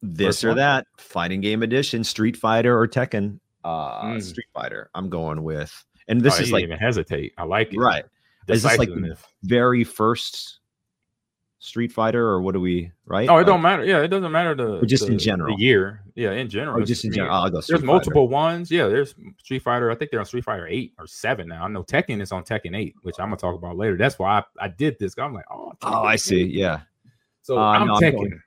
[0.00, 0.56] this First or one?
[0.56, 3.40] that fighting game edition, Street Fighter or Tekken.
[3.62, 4.22] Uh Mm.
[4.22, 4.88] Street Fighter.
[4.94, 5.84] I'm going with.
[6.08, 7.34] And this Oh, is like didn't even hesitate.
[7.36, 7.78] I like it.
[7.78, 8.04] right.
[8.48, 10.60] Is this like the very first
[11.60, 13.28] Street Fighter or what do we right?
[13.28, 13.84] Oh, it Like- don't matter.
[13.84, 15.56] Yeah, it doesn't matter the Or just in general?
[15.56, 16.02] the year.
[16.14, 16.80] Yeah, in general.
[16.80, 17.34] Oh, just in general.
[17.34, 17.86] I'll go Street There's Fighter.
[17.92, 18.70] multiple ones.
[18.70, 19.90] Yeah, there's Street Fighter.
[19.90, 21.64] I think they're on Street Fighter eight or seven now.
[21.64, 23.96] I know Tekken is on Tekken eight, which I'm gonna talk about later.
[23.96, 25.14] That's why I, I did this.
[25.18, 26.42] I'm like, oh, Oh, I see.
[26.42, 26.50] 8.
[26.50, 26.80] Yeah.
[27.42, 28.14] So Uh, I'm no, I'm Tekken.
[28.14, 28.42] going-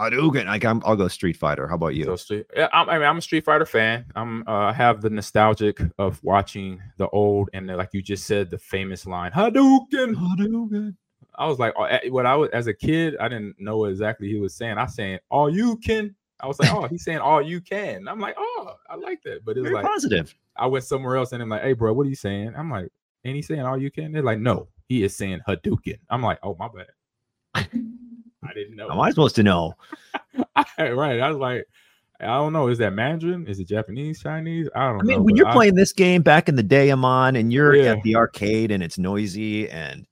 [0.00, 0.46] Hadouken.
[0.46, 1.68] Like I'm, I'll go Street Fighter.
[1.68, 2.04] How about you?
[2.04, 4.06] So Street, yeah, I'm, I mean, I'm a Street Fighter fan.
[4.16, 8.26] I'm uh, I have the nostalgic of watching the old and the, like you just
[8.26, 10.14] said, the famous line Hadouken.
[10.14, 10.96] Hadouken.
[11.36, 14.28] I was like, eh, when I was as a kid, I didn't know what exactly
[14.28, 14.78] he was saying.
[14.78, 16.14] I was saying, all you can.
[16.40, 18.08] I was like, oh, he's saying all you can.
[18.08, 19.44] I'm like, oh, I like that.
[19.44, 20.34] But it was Very like positive.
[20.56, 22.54] I went somewhere else and I'm like, hey, bro, what are you saying?
[22.56, 22.88] I'm like,
[23.24, 24.12] ain't he saying all you can?
[24.12, 25.98] They're like, no, he is saying Hadouken.
[26.08, 27.68] I'm like, oh, my bad.
[28.50, 28.88] I didn't know.
[28.88, 29.74] How am I supposed to know?
[30.78, 31.20] right.
[31.20, 31.66] I was like,
[32.20, 32.68] I don't know.
[32.68, 33.46] Is that Mandarin?
[33.46, 34.68] Is it Japanese, Chinese?
[34.74, 35.00] I don't know.
[35.00, 35.22] I mean, know.
[35.22, 37.92] when you're I- playing this game back in the day, Ahman, and you're Yeah.
[37.92, 40.06] at the arcade and it's noisy, and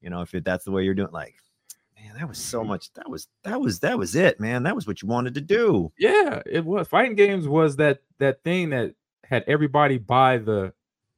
[0.00, 1.34] you know, if it, that's the way you're doing, like,
[2.00, 2.92] man, that was so much.
[2.94, 4.62] That was that was that was it, man.
[4.62, 5.92] That was what you wanted to do.
[5.98, 6.86] Yeah, it was.
[6.88, 10.72] Fighting games was that that thing that had everybody buy the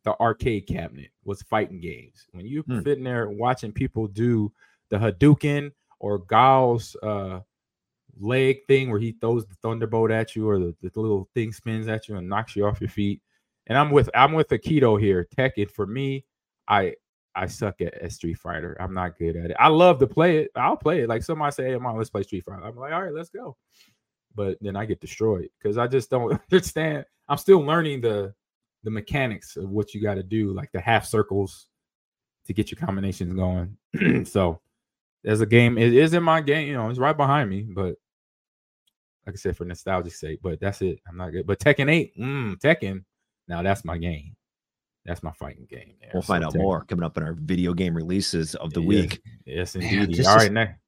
[0.05, 2.27] the arcade cabinet was fighting games.
[2.33, 2.81] When you Hmm.
[2.83, 4.51] sitting there watching people do
[4.89, 5.71] the Hadouken
[6.03, 7.41] or Gao's uh
[8.21, 11.89] leg thing where he throws the thunderbolt at you or the, the little thing spins
[11.89, 13.23] at you and knocks you off your feet.
[13.69, 15.27] And I'm with I'm with Aikido here.
[15.35, 16.27] Tekken for me,
[16.69, 16.95] I
[17.35, 18.77] I suck at, at Street Fighter.
[18.81, 19.57] I'm not good at it.
[19.59, 20.51] I love to play it.
[20.55, 21.09] I'll play it.
[21.09, 22.63] Like somebody say, hey, mom, let's play Street Fighter.
[22.65, 23.57] I'm like, all right, let's go.
[24.35, 27.05] But then I get destroyed because I just don't understand.
[27.29, 28.35] I'm still learning the
[28.83, 31.69] the mechanics of what you got to do, like the half circles
[32.47, 34.25] to get your combinations going.
[34.27, 34.61] so
[35.25, 35.79] there's a game.
[35.79, 36.69] It is in my game.
[36.69, 37.63] You know, it's right behind me.
[37.63, 37.95] But
[39.27, 40.41] like I said, for nostalgic sake.
[40.43, 40.99] But that's it.
[41.09, 41.47] I'm not good.
[41.47, 43.05] But Tekken 8, mm, Tekken.
[43.49, 44.35] Now that's my game.
[45.05, 45.95] That's my fighting game.
[46.01, 46.11] There.
[46.15, 48.81] We'll find So out Tekken- more coming up in our video game releases of the
[48.81, 48.87] Yeah.
[48.89, 49.23] week.
[49.47, 50.25] Yes, indeed.
[50.27, 50.79] All is- next.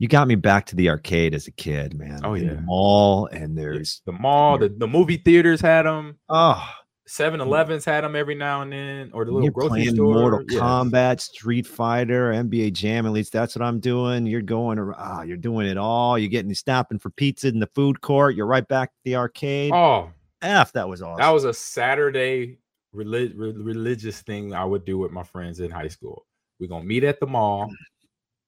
[0.00, 2.20] You got me back to the arcade as a kid, man.
[2.22, 2.60] Oh, In the yeah.
[2.60, 6.18] mall and there's The mall, the, the movie theaters had them.
[6.28, 6.64] oh
[7.08, 10.14] 7 Elevens had them every now and then, or the little you're grocery playing store.
[10.14, 10.60] Mortal Yes.
[10.60, 13.06] Kombat, Street Fighter, NBA Jam.
[13.06, 14.26] At least that's what I'm doing.
[14.26, 16.18] You're going, ah, you're doing it all.
[16.18, 18.34] You're getting stopping for pizza in the food court.
[18.36, 19.72] You're right back to the arcade.
[19.72, 20.10] Oh,
[20.42, 21.18] F, that was awesome.
[21.18, 22.58] that was a Saturday
[22.92, 26.26] relig- re- religious thing I would do with my friends in high school.
[26.60, 27.70] We're gonna meet at the mall.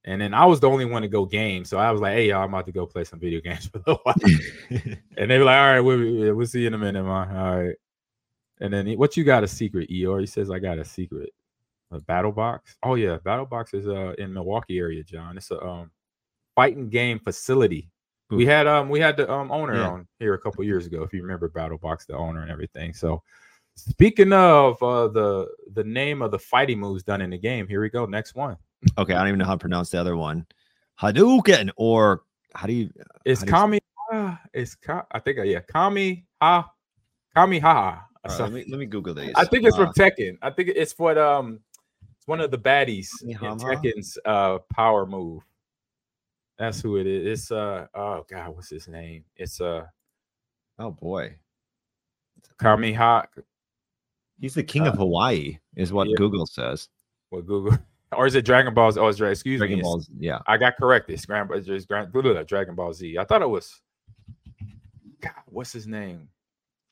[0.04, 1.64] And then I was the only one to go game.
[1.64, 3.78] So I was like, hey, y'all, I'm about to go play some video games for
[3.78, 4.14] a little while.
[5.16, 7.36] and they were like, all right, we'll, we'll see you in a minute, man.
[7.36, 7.76] All right.
[8.60, 10.20] And then he- what you got a secret, Eeyore?
[10.20, 11.30] He says, I got a secret.
[11.92, 12.76] A battle box.
[12.84, 13.16] Oh, yeah.
[13.24, 15.36] Battle box is uh in Milwaukee area, John.
[15.36, 15.90] It's a um
[16.54, 17.90] fighting game facility.
[18.30, 19.88] We had um we had the um owner Yeah.
[19.88, 22.92] on here a couple years ago, if you remember Battle Box, the owner and everything.
[22.94, 23.22] So
[23.74, 27.80] speaking of uh the the name of the fighting moves done in the game, here
[27.80, 28.06] we go.
[28.06, 28.56] Next one.
[28.96, 30.46] okay, I don't even know how to pronounce the other one.
[31.00, 32.22] Hadouken, or
[32.54, 32.90] how do you?
[33.24, 33.80] It's how do you- Kami.
[34.12, 36.70] ah, It's Ka- I think uh, yeah, Kami Ha
[37.34, 38.06] Kami Ha.
[38.28, 39.32] All right, let me let me Google these.
[39.34, 40.38] I think it's Uh, from Tekken.
[40.42, 41.60] I think it's what um
[42.16, 43.36] it's one of the baddies in?
[43.38, 45.42] Tekken's uh power move.
[46.58, 47.40] That's who it is.
[47.40, 49.24] It's uh oh god, what's his name?
[49.36, 49.86] It's uh
[50.78, 51.36] oh boy,
[52.58, 53.24] Kami Ha
[54.38, 56.16] he's the king of Hawaii, is what Uh, yeah.
[56.16, 56.88] Google says.
[57.30, 57.78] What Google
[58.12, 58.92] or is it Dragon Ball?
[58.92, 59.00] Z?
[59.00, 59.82] Oh, it's excuse Dragon me.
[59.82, 60.40] Balls, yeah.
[60.46, 61.14] I got corrected.
[61.14, 63.16] It's Grand, it's Grand, Dragon Ball Z.
[63.18, 63.80] I thought it was.
[65.20, 66.28] God, what's his name?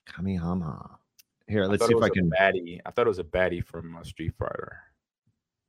[0.07, 0.99] Kamehameha.
[1.49, 2.31] Here, let's see if I can.
[2.31, 2.81] baddie.
[2.85, 4.79] I thought it was a baddie from uh, Street Fighter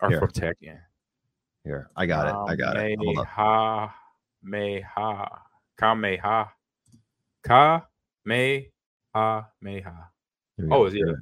[0.01, 0.19] or Here.
[0.19, 0.77] from Tekken.
[1.63, 2.51] Here, I got it.
[2.51, 2.97] I got it.
[2.99, 3.25] Hold.
[3.25, 3.95] Ha,
[4.43, 5.43] me ha,
[5.77, 6.51] ka me ha
[9.61, 10.09] me ha.
[10.57, 11.15] Here we Oh, is it?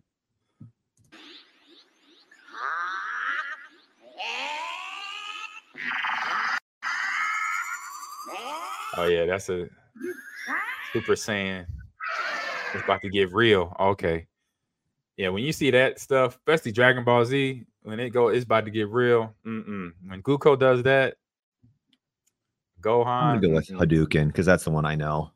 [8.99, 9.67] Oh yeah, that's a
[10.91, 11.67] Super Saiyan.
[12.73, 13.75] It's about to get real.
[13.79, 14.25] Okay.
[15.17, 18.65] Yeah, when you see that stuff, especially Dragon Ball Z, when it go, it's about
[18.65, 19.35] to get real.
[19.45, 19.91] Mm-mm.
[20.07, 21.15] When Goku does that,
[22.81, 23.07] Gohan.
[23.07, 23.67] I'm gonna go with.
[23.67, 25.31] Hadouken because that's the one I know.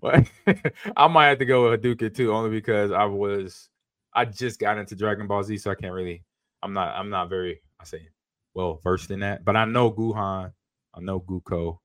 [0.00, 0.28] What?
[0.96, 3.68] I might have to go with Hadouken too, only because I was
[4.12, 6.24] I just got into Dragon Ball Z, so I can't really.
[6.62, 6.94] I'm not.
[6.96, 7.62] I'm not very.
[7.80, 8.08] I say
[8.54, 10.52] well versed in that, but I know Gohan.
[10.94, 11.78] I know Goku.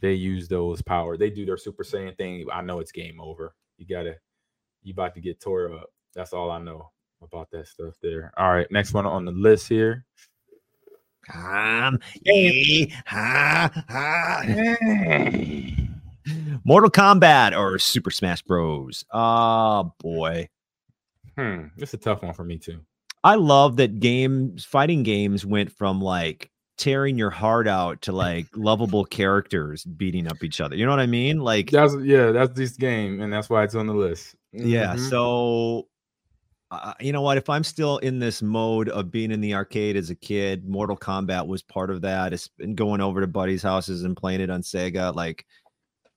[0.00, 1.16] They use those power.
[1.16, 2.46] They do their Super Saiyan thing.
[2.52, 3.54] I know it's game over.
[3.78, 4.16] You gotta.
[4.84, 5.90] You about to get tore up.
[6.14, 6.90] That's all I know
[7.22, 8.32] about that stuff there.
[8.36, 10.04] All right, next one on the list here.
[11.34, 14.42] Um, eh, ha, ha.
[16.64, 19.04] Mortal Kombat or Super Smash Bros.
[19.12, 20.48] Oh boy.
[21.36, 22.80] Hmm, it's a tough one for me too.
[23.22, 28.46] I love that games, fighting games went from like tearing your heart out to like
[28.54, 30.76] lovable characters beating up each other.
[30.76, 31.40] You know what I mean?
[31.40, 34.34] Like, That's yeah, that's this game, and that's why it's on the list.
[34.54, 34.94] Yeah.
[34.94, 35.10] Mhm.
[35.10, 35.88] So,
[36.70, 37.36] uh, you know what?
[37.38, 40.96] If I'm still in this mode of being in the arcade as a kid, Mortal
[40.96, 42.32] Kombat was part of that.
[42.32, 45.14] It's been going over to buddies' houses and playing it on Sega.
[45.14, 45.46] Like,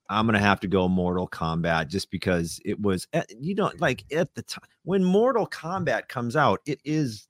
[0.10, 3.08] I'm gonna have to go Mortal Kombat just because it was.
[3.14, 7.28] eh, You don't like at the time when Mortal Kombat comes out, it is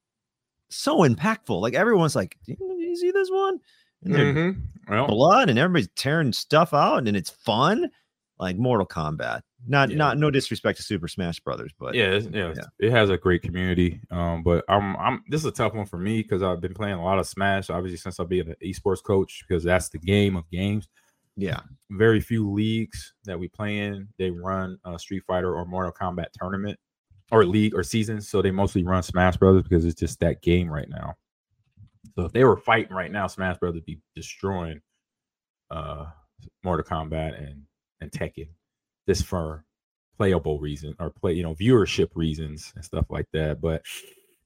[0.70, 1.60] so impactful.
[1.62, 3.60] Like everyone's like, "Do you, see this one?"
[4.04, 4.62] And Mhm.
[4.90, 7.90] Well, blood and everybody's tearing stuff out and it's fun.
[8.40, 9.42] Like Mortal Kombat.
[9.66, 9.96] Not Yeah.
[9.98, 13.42] not no disrespect to Super Smash Brothers, but yeah, it's- yeah, it has a great
[13.42, 14.00] community.
[14.12, 16.96] Um, but I'm I'm this is a tough one for me because I've been playing
[16.96, 20.36] a lot of Smash, obviously since I've been an esports coach because that's the game
[20.36, 20.88] of games.
[21.36, 21.60] yeah.
[21.90, 26.28] Very few leagues that we play in they run a Street Fighter or Mortal Kombat
[26.40, 26.80] tournament
[27.32, 30.70] or league or season, so they mostly run Smash Brothers because it's just that game
[30.70, 31.16] right now.
[32.16, 34.82] So if they were fighting right now, Smash Brothers would be destroying
[35.72, 36.06] uh
[36.64, 37.64] Mortal Kombat and
[38.02, 38.48] and Tekken.
[39.08, 39.66] This for
[40.18, 43.62] playable reason or play, you know, viewership reasons and stuff like that.
[43.62, 43.84] But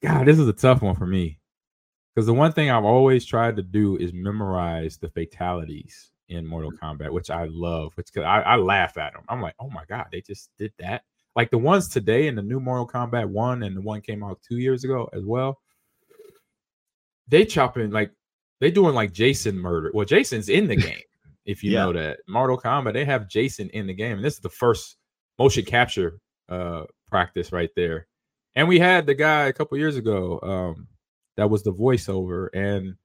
[0.02, 1.40] God, this is a tough one for me.
[2.14, 6.72] Because the one thing I've always tried to do is memorize the fatalities in Mortal
[6.72, 6.80] mm.
[6.80, 7.94] Kombat, which I love.
[7.96, 9.24] Which 'cause I, I laugh at them.
[9.30, 11.04] I'm like, oh my god, they just did that.
[11.36, 14.42] Like the ones today in the new Mortal Kombat one and the one came out
[14.48, 15.60] two years ago as well.
[17.30, 18.12] They chopping like
[18.60, 19.92] they doing like Jason murder.
[19.94, 21.02] Well, Jason's in the game.
[21.46, 21.86] If you Yeah.
[21.86, 24.98] know that Mortal Kombat, they have Jason in the game, and this is the first
[25.40, 26.20] motion capture
[26.50, 28.08] uh practice right there.
[28.56, 30.88] And we had the guy a couple years ago um
[31.38, 32.96] that was the voiceover and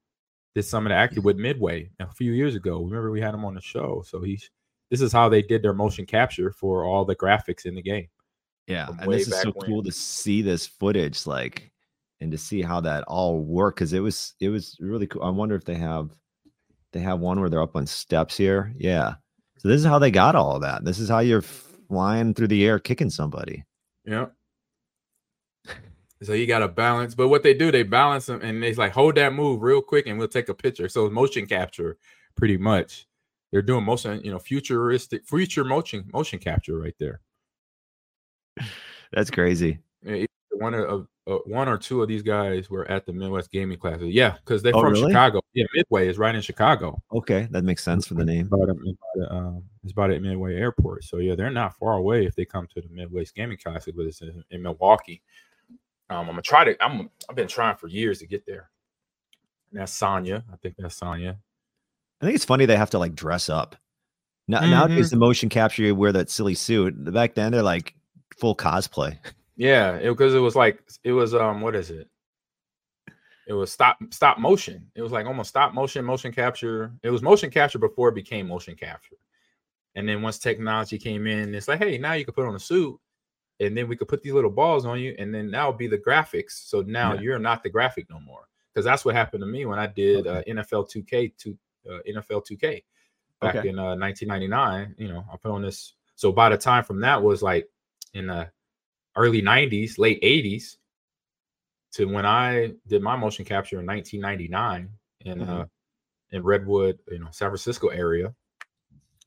[0.53, 2.83] did some of the acting with Midway a few years ago.
[2.83, 4.03] Remember we had him on the show.
[4.05, 4.49] So he's
[4.91, 8.07] this is how they did their motion capture for all the graphics in the game.
[8.67, 8.89] Yeah.
[8.99, 11.71] And this is so back cool to see this footage, like
[12.19, 15.23] and to see how that all worked because it was it was really cool.
[15.23, 16.11] I wonder if they have
[16.93, 18.73] They have one where they're up on steps here.
[18.77, 19.15] Yeah.
[19.57, 20.85] So this is how they got all of that.
[20.85, 23.65] This is how you're flying through the air, kicking somebody.
[24.05, 24.27] Yeah.
[26.23, 28.91] So you got to balance, but what they do, they balance them, and they like
[28.91, 30.89] hold that move real quick, and we'll take a picture.
[30.89, 31.97] So motion capture,
[32.35, 33.07] pretty much.
[33.51, 37.21] They're doing motion, you know, futuristic, future motion, motion capture right there.
[39.13, 39.79] That's crazy.
[40.51, 44.07] One of uh, one or two of these guys were at the Midwest Gaming Classic.
[44.09, 45.11] Yeah, because they're Oh, from really?
[45.11, 45.41] Chicago.
[45.53, 47.01] Yeah, Midway is right in Chicago.
[47.11, 48.47] Okay, that makes sense for the name.
[48.47, 51.03] At, about at, um, it's about at Midway Airport.
[51.03, 54.05] So yeah, they're not far away if they come to the Midwest Gaming Classic, but
[54.05, 55.21] it's in, in Milwaukee.
[56.09, 56.81] Um, I'm gonna try to.
[56.83, 57.09] I'm.
[57.29, 58.69] I've been trying for years to get there.
[59.71, 60.45] And that's Sonya.
[60.51, 61.37] I think that's Sonya.
[62.21, 63.75] I think it's funny they have to like dress up.
[64.47, 64.71] Now, Mm-hmm.
[64.71, 66.95] Nowadays, the motion capture, you wear that silly suit.
[67.13, 67.93] Back then, they're like
[68.37, 69.17] full cosplay.
[69.57, 72.07] Yeah, because it, was like it was um what is it?
[73.47, 74.89] It was stop stop motion.
[74.95, 76.93] It was like almost stop motion, motion capture.
[77.01, 79.15] It was motion capture before it became motion capture.
[79.95, 82.59] And then once technology came in, it's like, hey, now you can put on a
[82.59, 82.99] suit,
[83.59, 85.97] and then we could put these little balls on you, and then that'll be the
[85.97, 86.51] graphics.
[86.51, 87.21] So now Yeah.
[87.21, 88.47] you're not the graphic no more.
[88.71, 91.57] Because that's what happened to me when I did uh, NFL 2K to
[91.89, 92.83] uh, NFL 2K
[93.41, 93.69] back Okay.
[93.69, 94.93] in uh, 1999.
[94.99, 95.93] You know, I put on this.
[96.15, 97.67] So by the time from that was like
[98.13, 98.51] in the
[99.17, 100.77] early 90s, late 80s
[101.93, 104.89] to when I did my motion capture in 1999
[105.21, 105.49] in Mhm.
[105.49, 105.65] uh
[106.31, 108.35] in Redwood, you know, San Francisco area.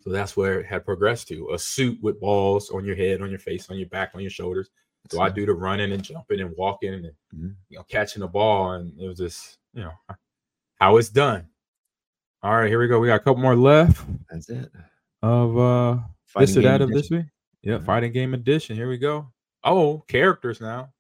[0.03, 3.31] So that's where it had progressed to a suit with balls on your head, on
[3.31, 4.69] your face, on your back, on your shoulders.
[5.11, 7.57] So I do the running and jumping and walking and Mhm.
[7.71, 9.93] you know catching the ball, and it was just you know
[10.77, 11.49] how it's done.
[12.43, 13.01] All right, here we go.
[13.01, 14.71] We got a couple more left That's it.
[15.23, 15.99] of uh
[16.39, 17.27] this or that of this week.
[17.63, 18.77] Yeah, fighting game edition.
[18.77, 19.33] Here we go.
[19.65, 20.91] Oh, characters now.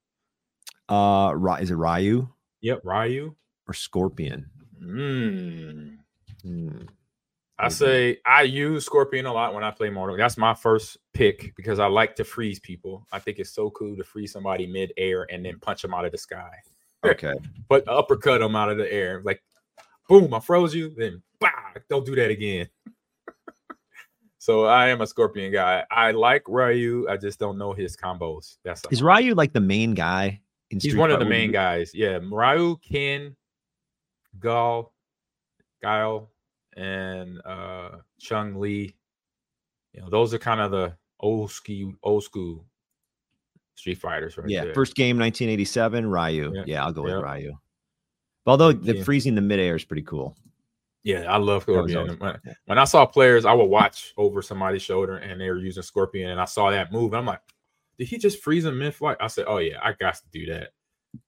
[0.88, 2.28] Uh, is it Ryu
[2.62, 3.34] Yep, Ryu.
[3.68, 4.50] or Scorpion?
[4.82, 5.96] Mm.
[6.42, 6.82] Hmm.
[7.58, 10.16] I say I use Scorpion a lot when I play Mortal.
[10.16, 13.06] That's my first pick because I like to freeze people.
[13.12, 16.12] I think it's so cool to freeze somebody mid-air and then punch them out of
[16.12, 16.50] the sky.
[17.02, 17.32] Okay.
[17.66, 19.22] But uppercut them out of the air.
[19.24, 19.42] Like,
[20.06, 20.92] boom, I froze you.
[20.94, 21.48] Then, bah,
[21.88, 22.68] don't do that again.
[24.40, 25.84] So I am a Scorpion guy.
[25.90, 27.06] I like Ryu.
[27.10, 28.56] I just don't know his combos.
[28.64, 29.02] That's Is.
[29.02, 30.40] Ryu like the main guy?
[30.70, 31.90] In He's Street one of the main guys.
[31.94, 33.36] Yeah, Ryu, Ken,
[34.40, 34.94] Gal,
[35.82, 36.30] Guile,
[36.74, 38.94] and uh Chun-Li.
[39.92, 42.64] You know, those are kind of the old school, old school
[43.74, 44.74] Street Fighters, right Yeah, there.
[44.74, 46.52] first game 1987, Ryu.
[46.54, 47.16] Yeah, Yeah, I'll go yeah.
[47.16, 47.52] with Ryu.
[48.46, 49.04] Although the you.
[49.04, 50.34] freezing the midair is pretty cool.
[51.02, 52.18] Yeah, I love Scorpion.
[52.18, 55.82] When, when I saw players, I would watch over somebody's shoulder and they were using
[55.82, 57.14] Scorpion, and I saw that move.
[57.14, 57.40] I'm like,
[57.98, 59.16] did he just freeze him mid flight?
[59.20, 60.68] I said, oh yeah, I got to do that.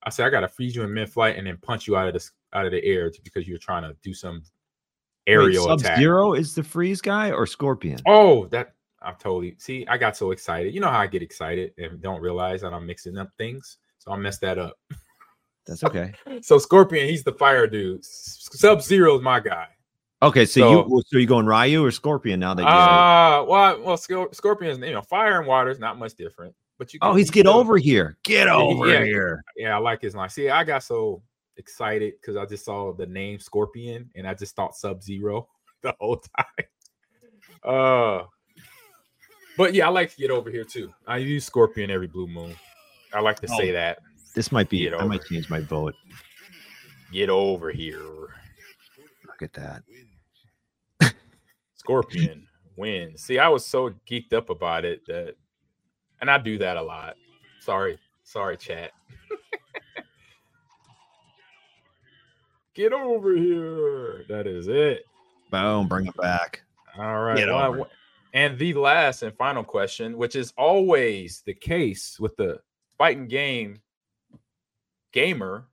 [0.02, 2.08] I said, I got to freeze you in mid flight and then punch you out
[2.08, 4.42] of the out of the air because you're trying to do some
[5.26, 5.98] aerial Sub attack.
[5.98, 7.98] Zero is the freeze guy or Scorpion?
[8.06, 9.86] Oh, that I'm totally see.
[9.88, 10.74] I got so excited.
[10.74, 14.12] You know how I get excited and don't realize that I'm mixing up things, so
[14.12, 14.76] I messed that up.
[15.66, 16.12] That's okay.
[16.40, 18.04] So Scorpion, he's the fire dude.
[18.04, 19.68] Sub Zero is my guy.
[20.22, 23.80] Okay, so, So- you so you going Ryu or Scorpion now that you Ah, well,
[23.82, 26.54] well, Scorpions, you know, fire and water is not much different.
[26.78, 28.16] But you, Oh, he's you get still- over here.
[28.24, 29.04] Get over yeah.
[29.04, 29.44] here.
[29.56, 30.28] Yeah, I like his line.
[30.30, 31.22] See, I got so
[31.56, 35.48] excited because I just saw the name Scorpion and I just thought Sub Zero
[35.82, 36.66] the whole time.
[37.64, 38.24] Uh,
[39.56, 40.92] but yeah, I like to get over here too.
[41.06, 42.54] I use Scorpion every blue moon.
[43.12, 43.72] I like to say Oh.
[43.74, 43.98] that.
[44.34, 44.94] This might be it.
[44.94, 45.94] I might change my vote.
[47.12, 48.28] Get over here.
[49.26, 49.82] Look at that.
[51.74, 53.22] Scorpion wins.
[53.22, 55.34] See, I was so geeked up about it that,
[56.20, 57.16] and I do that a lot.
[57.60, 58.92] Sorry, sorry, chat.
[62.74, 64.24] Get over here.
[64.28, 65.04] That is it.
[65.50, 66.62] Boom, bring it back.
[66.96, 67.46] All right.
[67.46, 67.88] Well,
[68.32, 72.60] and the last and final question, which is always the case with the
[72.96, 73.81] fighting game
[75.12, 75.66] gamer,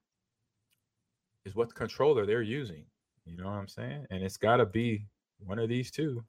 [1.46, 2.86] is what controller they're using.
[3.26, 4.06] You know what I'm saying?
[4.12, 5.06] And it's got to be
[5.40, 6.24] one of these two.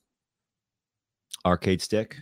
[1.45, 2.17] Arcade stick.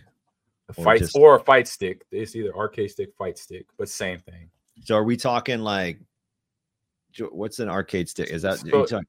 [0.69, 2.03] A Or fight just- or a fight stick.
[2.11, 4.49] It's either arcade stick, fight stick, but same thing.
[4.83, 5.99] So are we talking like
[7.31, 8.29] what's an arcade stick?
[8.29, 9.07] Is that So- talking-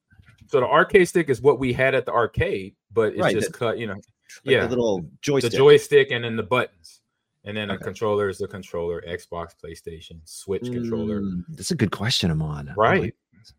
[0.49, 3.53] So the arcade stick is what we had at the arcade, but it's Right, just
[3.53, 4.05] that- cut, you know, like
[4.45, 5.53] yeah, little joystick?
[5.53, 7.00] the joystick and then the buttons.
[7.45, 11.23] And then a controller is the controller, Xbox, PlayStation, Switch controller.
[11.23, 12.75] Mm, That's a good question, Ahman.
[12.77, 13.15] Right.
[13.33, 13.55] this.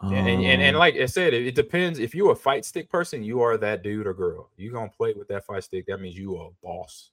[0.00, 1.98] And, and, and, Um, like I said, it, it depends.
[1.98, 4.50] If you're a fight stick person, you are that dude or girl.
[4.56, 5.86] You're gonna play with that fight stick.
[5.86, 7.10] That means you are a boss.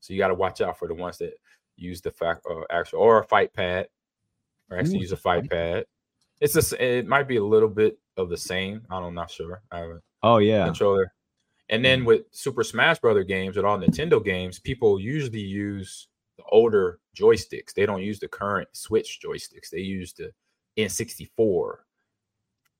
[0.00, 1.34] So you got to watch out for the ones that
[1.76, 3.88] use the fact uh, actual or a fight pad,
[4.70, 5.84] or actually Ooh, use a fight fight pad.
[6.40, 8.82] It's just it might be a little bit of the same.
[8.90, 9.62] I don't, I'm not sure.
[9.70, 10.64] I haven't Oh yeah.
[10.64, 11.12] controller.
[11.70, 16.42] And then with Super Smash Brother games and all Nintendo games, people usually use the
[16.50, 17.72] older joysticks.
[17.72, 19.70] They don't use the current Switch joysticks.
[19.70, 20.32] They use the
[20.76, 21.74] N64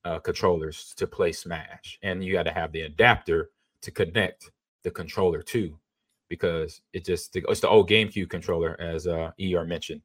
[0.04, 3.50] uh, controllers to play Smash, and you got to have the adapter
[3.82, 4.50] to connect
[4.82, 5.78] the controller to,
[6.28, 10.02] because it just it's the old GameCube controller, as uh, Er mentioned.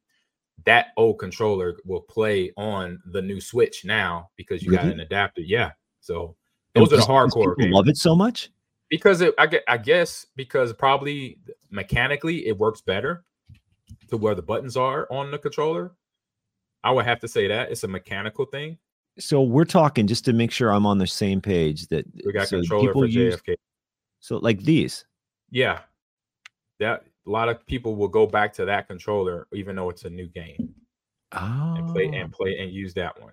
[0.64, 5.40] That old controller will play on the new Switch now because you got an adapter.
[5.40, 6.36] Yeah, so
[6.74, 7.56] And those are the hardcore.
[7.56, 8.50] people Love it so much.
[8.90, 11.38] Because it, I, I guess because probably
[11.70, 13.24] mechanically it works better
[14.08, 15.92] to where the buttons are on the controller.
[16.84, 18.78] I would have to say that it's a mechanical thing.
[19.18, 22.48] So we're talking just to make sure I'm on the same page that We got
[22.48, 23.56] so controller people for use- JFK.
[24.20, 25.04] So like these.
[25.50, 25.80] Yeah,
[26.80, 30.10] that a lot of people will go back to that controller even though it's a
[30.10, 30.74] new game
[31.32, 32.36] Oh, and play and oh.
[32.36, 33.32] play and use that one.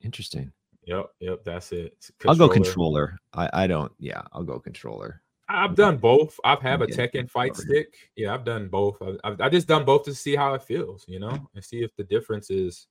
[0.00, 0.50] interesting.
[0.88, 1.92] Yep, yep, that's it.
[1.98, 3.08] It's I'll go controller.
[3.08, 3.50] controller.
[3.52, 3.92] I, I don't.
[3.98, 5.20] Yeah, I'll go controller.
[5.46, 6.40] I've done both.
[6.44, 7.94] I've have a Tekken fight stick.
[8.16, 8.96] Yeah, I've done both.
[9.02, 11.82] I- I've, I just done both to see how it feels, you know, and see
[11.82, 12.86] if the difference is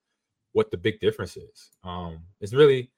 [0.54, 1.72] what the big difference is.
[1.84, 2.91] Um, it's really,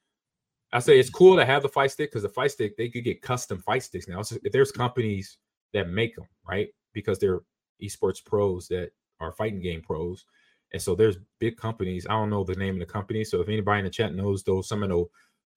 [0.72, 3.04] I say it's cool to have the fight stick because the fight stick they could
[3.04, 4.20] get custom fight sticks now.
[4.20, 5.38] So if there's companies
[5.72, 7.40] that make them, right, because they're
[7.82, 10.26] esports pros that are fighting game pros,
[10.72, 12.06] and so there's big companies.
[12.08, 14.42] I don't know the name of the company, so if anybody in the chat knows
[14.42, 15.06] those some of those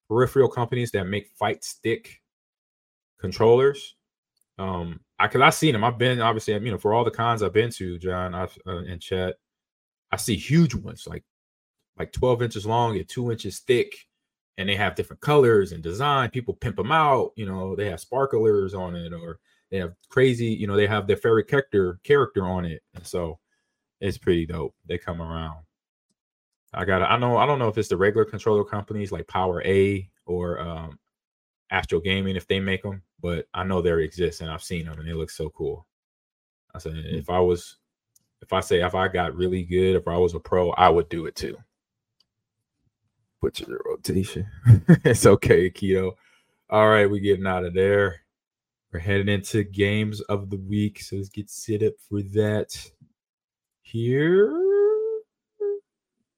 [0.10, 2.22] peripheral companies that make fight stick
[3.20, 3.96] controllers.
[4.60, 5.84] Um, I cause I've seen them.
[5.84, 8.84] I've been obviously, you know, for all the cons I've been to, John, I've uh,
[8.84, 9.36] in chat,
[10.12, 11.24] I see huge ones like
[11.98, 13.94] like 12 inches long and two inches thick,
[14.58, 16.30] and they have different colors and design.
[16.30, 19.40] People pimp them out, you know, they have sparklers on it, or
[19.72, 23.40] they have crazy, you know, they have their favorite character character on it, and so
[24.04, 24.76] it's pretty dope.
[24.86, 25.64] They come around.
[26.74, 27.02] I got.
[27.04, 27.38] I know.
[27.38, 31.00] I don't know if it's the regular controller companies like PowerA or um,
[31.72, 35.00] Astro Gaming if they make them, but I know they exist and I've seen them
[35.00, 35.88] and they look so cool.
[36.76, 37.78] I said if I was,
[38.42, 41.08] if I say if I got really good, if I was a pro, I would
[41.08, 41.58] do it too.
[43.42, 44.46] Butcher the rotation.
[45.06, 46.12] it's okay, keto.
[46.70, 48.22] All right, we're getting out of there.
[48.92, 52.76] We're heading into games of the week, so let's get set up for that.
[53.84, 54.50] Here.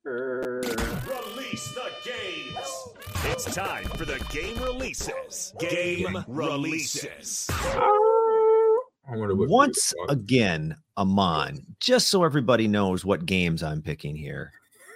[0.03, 2.87] Release the games.
[3.25, 5.53] It's time for the game releases.
[5.59, 7.47] Game releases.
[7.51, 14.51] I wonder what Once again, Ahman, just so everybody knows what games I'm picking here,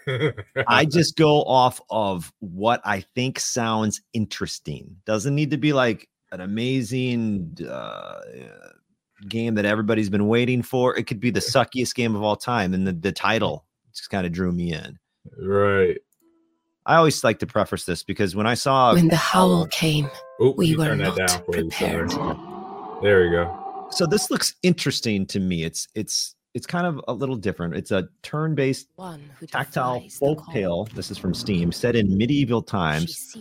[0.67, 4.97] I just go off of what I think sounds interesting.
[5.05, 8.21] Doesn't need to be like an amazing uh,
[9.27, 10.95] game that everybody's been waiting for.
[10.97, 14.25] It could be the suckiest game of all time, and the, the title just kind
[14.25, 14.97] of drew me in.
[15.37, 15.97] right.
[16.85, 20.09] I always like to preface this because when I saw When the howl came,
[20.41, 22.09] Oop, we were not down you, prepared.
[23.03, 23.87] There you go.
[23.91, 25.63] so this looks interesting to me.
[25.63, 27.75] It's it's it's kind of a little different.
[27.75, 30.85] It's a turn-based One who tactile folk tale.
[30.95, 33.37] This is from Steam, set in medieval times.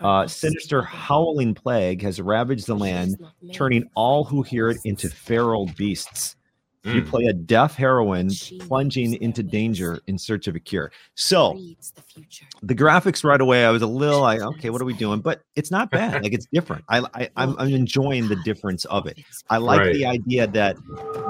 [0.00, 3.16] Uh, sinister howling plague has ravaged the land,
[3.52, 6.36] turning all who hear it into feral beasts.
[6.90, 7.06] You Mm.
[7.10, 10.92] play a deaf heroine She plunging into danger in search of a cure.
[11.14, 11.60] So
[12.12, 12.22] the
[12.62, 15.20] the graphics right away, I was a little like, okay, what are we doing?
[15.20, 16.22] But it's not bad.
[16.22, 16.84] Like it's different.
[16.88, 19.18] I, I I'm, I'm enjoying the difference of it.
[19.50, 19.92] I like Right.
[19.92, 20.78] the idea that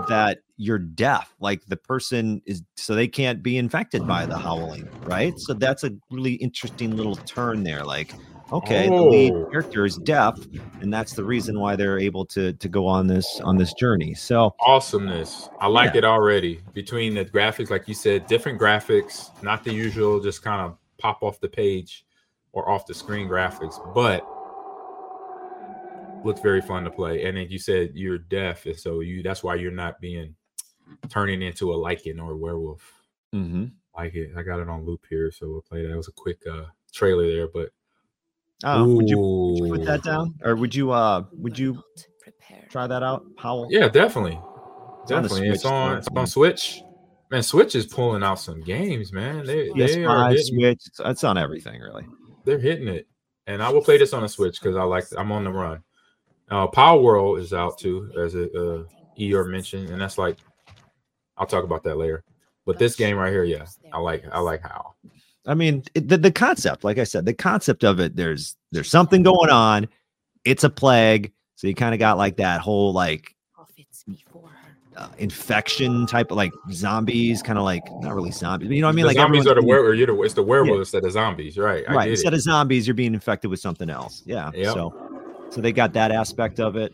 [0.08, 4.90] that you're deaf, like the person is, so they can't be infected by the howling,
[5.04, 5.38] right?
[5.38, 7.84] So that's a really interesting little turn there.
[7.84, 8.14] Like,
[8.52, 9.46] okay, the lead Oh.
[9.50, 10.38] character is deaf,
[10.80, 14.14] and that's the reason why they're able to to go on this on this journey.
[14.14, 15.48] So Awesomeness.
[15.60, 15.98] I like Yeah.
[15.98, 16.60] it already.
[16.74, 21.22] Between the graphics, like you said, different graphics, not the usual, just kind of pop
[21.22, 22.04] off the page
[22.52, 24.24] or off the screen graphics, but
[26.24, 27.24] looks very fun to play.
[27.24, 30.34] And then you said you're deaf, and so you that's why you're not being
[31.08, 32.92] turning into a lycan or a werewolf.
[33.34, 33.66] Mm-hmm.
[33.96, 34.30] Like it.
[34.36, 35.92] I got it on loop here, so we'll play that.
[35.92, 37.70] It was a quick uh trailer there, but
[38.64, 42.70] oh, would you, would you put that down, or would you uh would you not
[42.70, 43.68] try that out, Howl?
[43.70, 44.40] Yeah, definitely.
[45.02, 45.48] It's on the Definitely.
[45.54, 46.82] It's on it's on Switch.
[47.30, 49.44] Man, Switch is pulling out some games, man.
[49.44, 52.06] They, they are hitting, Switch, it's, it's on everything really.
[52.44, 53.06] they're hitting it.
[53.48, 55.82] And I will play this on a Switch because I like I'm on the run.
[56.50, 58.84] Uh Power World is out too, as a uh
[59.20, 60.38] ER mentioned, and that's like
[61.36, 62.24] I'll talk about that later.
[62.64, 64.94] But this game right here, yeah, I like I like how.
[65.46, 68.90] I mean, it, the, the concept, like I said, the concept of it, there's there's
[68.90, 69.88] something going on.
[70.44, 74.76] It's a plague, so you kind of got like that whole like Prophets before her.
[74.96, 78.88] uh, infection type of like zombies, kind of like not really zombies, but you know
[78.88, 79.02] what I mean?
[79.04, 81.58] the like zombies are the being- were you're the it's the werewolves that are zombies,
[81.58, 81.84] right?
[81.88, 82.36] I right instead it.
[82.36, 84.22] of zombies, you're being infected with something else.
[84.26, 84.50] Yeah.
[84.54, 84.74] Yep.
[84.74, 86.92] So, so they got that aspect of it.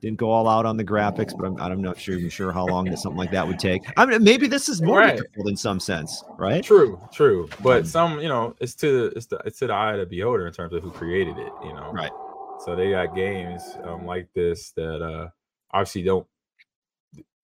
[0.00, 2.66] Didn't go all out on the graphics, but I'm, I'm not sure even sure how
[2.66, 3.82] long that something like that would take.
[3.96, 5.16] I mean, maybe this is more Right.
[5.16, 6.62] difficult in some sense, right?
[6.62, 7.48] True, true.
[7.62, 10.46] But some, you know, it's to it's the it's to the eye of the beholder
[10.46, 11.90] in terms of who created it, you know.
[11.92, 12.12] Right.
[12.64, 15.28] So they got games um, like this that uh
[15.72, 16.26] obviously don't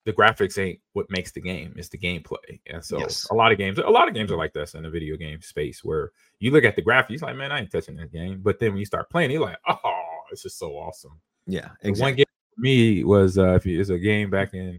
[0.04, 2.60] the graphics ain't what makes the game, it's the gameplay.
[2.66, 3.26] And so Yes.
[3.30, 5.40] a lot of games, a lot of games are like this in the video game
[5.40, 8.40] space where you look at the graphics, like, man, I ain't touching this game.
[8.42, 10.00] But then when you start playing, you're like, oh,
[10.30, 11.18] it's just so awesome.
[11.46, 11.70] Yeah.
[11.82, 12.26] The one game
[12.56, 14.78] me was uh if it's a game back in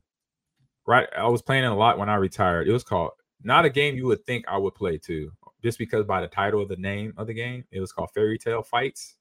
[0.86, 1.07] right.
[1.17, 2.67] I was playing it a lot when I retired.
[2.67, 3.11] It was called
[3.43, 5.32] not a game you would think I would play too,
[5.63, 8.38] just because by the title of the name of the game, it was called Fairy
[8.38, 9.17] Tale Fights.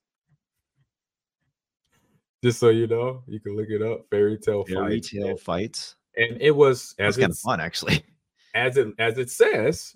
[2.43, 4.05] Just so you know, you can look it up.
[4.09, 5.09] Fairy Tale Fairy Fights.
[5.09, 5.95] tale fights.
[6.17, 8.03] And it was as kind of fun, actually.
[8.53, 9.95] as it as it says,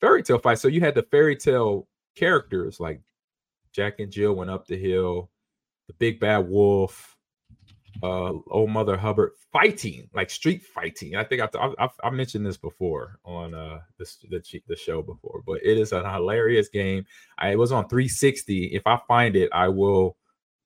[0.00, 0.58] fairy tale fight.
[0.58, 3.00] So you had the fairy tale characters like
[3.72, 5.30] Jack and Jill went up the hill,
[5.88, 7.17] the big bad wolf,
[8.02, 11.16] uh, old Mother Hubbard fighting like street fighting.
[11.16, 15.42] I think I've, I've, I've mentioned this before on uh this the the show before,
[15.46, 17.04] but it is a hilarious game.
[17.38, 18.66] I it was on 360.
[18.66, 20.16] If I find it, I will.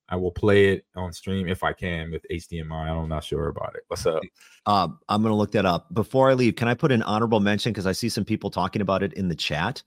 [0.09, 2.91] I will play it on stream if I can with HDMI.
[2.91, 3.85] I'm not sure about it.
[3.89, 4.20] What's up?
[4.66, 6.55] Uh, I'm gonna look that up before I leave.
[6.55, 9.28] Can I put an honorable mention because I see some people talking about it in
[9.28, 9.83] the chat?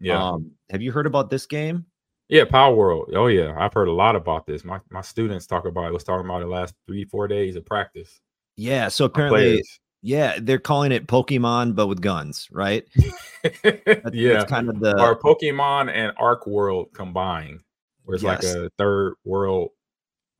[0.00, 0.20] Yeah.
[0.20, 1.86] Um, have you heard about this game?
[2.30, 3.10] Yeah, Power World.
[3.14, 4.64] Oh yeah, I've heard a lot about this.
[4.64, 5.92] My my students talk about it.
[5.92, 8.20] Was talking about it the last three four days of practice.
[8.56, 8.86] Yeah.
[8.88, 9.64] So apparently,
[10.02, 12.86] yeah, they're calling it Pokemon but with guns, right?
[13.62, 17.60] That's- yeah, that's kind of the or Pokemon and Arc World combined,
[18.04, 18.44] where it's Yes.
[18.44, 19.70] like a third world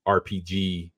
[0.06, 0.92] RPG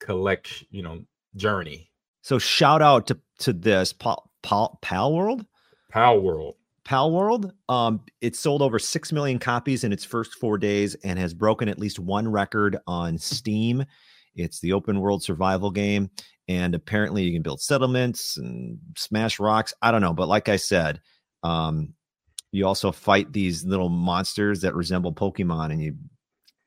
[0.00, 1.02] collection, you know,
[1.36, 1.90] journey.
[2.22, 5.44] so shout out to to this Pal Pal, Palworld.
[5.90, 6.54] Power World.
[6.84, 7.52] Palworld.
[7.68, 11.68] Um, it sold over six million copies in its first four days and has broken
[11.68, 13.84] at least one record on Steam.
[14.34, 16.10] It's the open world survival game,
[16.48, 19.74] and apparently you can build settlements and smash rocks.
[19.82, 21.00] I don't know, but like I said,
[21.42, 21.94] um,
[22.50, 25.96] you also fight these little monsters that resemble Pokemon, and you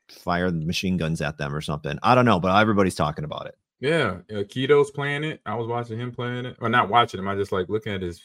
[0.09, 1.97] fire machine guns at them or something.
[2.03, 3.55] I don't know, but everybody's talking about it.
[3.79, 5.41] Yeah, uh, Keto's playing it.
[5.45, 7.27] I was watching him playing it, or not watching him.
[7.27, 8.21] I just like looking at his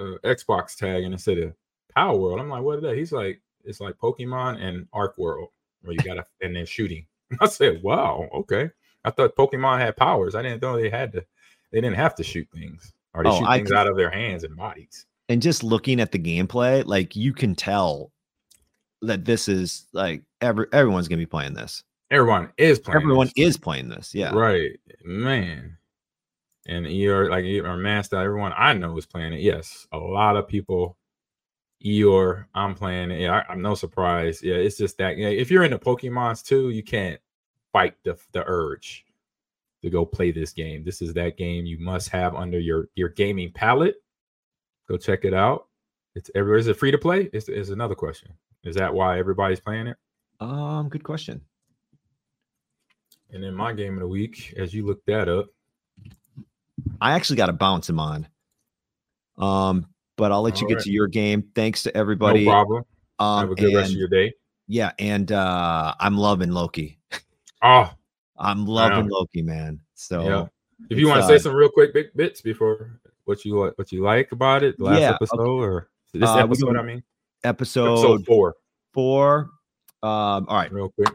[0.00, 1.54] uh, Xbox tag, and it said a
[1.94, 2.40] Power World.
[2.40, 2.96] I'm like, what is that?
[2.96, 5.48] He's like, it's like Pokemon and Arc World,
[5.82, 7.06] where you gotta and then shooting.
[7.40, 8.70] I said, wow, okay.
[9.04, 10.34] I thought Pokemon had powers.
[10.34, 11.24] I didn't know they had to.
[11.72, 13.96] They didn't have to shoot things, or they Oh, shoot I things could- out of
[13.96, 15.06] their hands and bodies.
[15.28, 18.10] and just looking at the gameplay, like you can tell
[19.02, 21.82] that this is like every everyone's gonna be playing this.
[22.10, 22.96] Everyone is playing.
[23.02, 23.46] Everyone this.
[23.48, 24.14] is playing this.
[24.14, 24.34] Yeah.
[24.34, 24.72] Right,
[25.04, 25.76] man.
[26.70, 29.40] And Eeyore, like Eeyore, Master, everyone I know is playing it.
[29.40, 30.96] Yes, a lot of people.
[31.84, 33.22] Eeyore, I'm playing it.
[33.22, 34.40] Yeah, I, am no surprise.
[34.40, 35.18] Yeah, it's just that.
[35.18, 37.20] Yeah, if you're into Pokemon's too, you can't
[37.72, 39.04] fight the the urge
[39.82, 40.84] to go play this game.
[40.84, 43.96] This is that game you must have under your your gaming palette.
[44.88, 45.66] Go check it out.
[46.14, 46.58] It's everywhere.
[46.58, 47.30] Is it free to play?
[47.32, 48.32] Is is another question.
[48.62, 49.96] Is that why everybody's playing it?
[50.38, 51.40] Um, good question.
[53.32, 55.48] And then my game of the week, as you look that up,
[57.00, 58.28] I actually got to bounce him on.
[59.38, 59.86] Um,
[60.16, 60.84] but I'll let you get right.
[60.84, 61.44] to your game.
[61.54, 62.44] Thanks to everybody.
[62.44, 62.84] no problem.
[63.18, 64.32] Um, Have a good rest of your day.
[64.66, 66.98] Yeah, and uh I'm loving Loki.
[67.62, 67.90] Oh,
[68.38, 69.08] I'm loving.
[69.08, 69.80] Loki, man.
[69.94, 70.46] So yeah.
[70.88, 73.76] If you want to uh, say some real quick big bits before what you like,
[73.76, 75.16] what you like about it, last Yeah, okay.
[75.16, 77.02] episode or this Uh, episode, I mean,
[77.44, 78.54] episode, episode four,
[78.94, 79.50] four.
[80.02, 80.72] Um, all right.
[80.72, 81.12] real quick.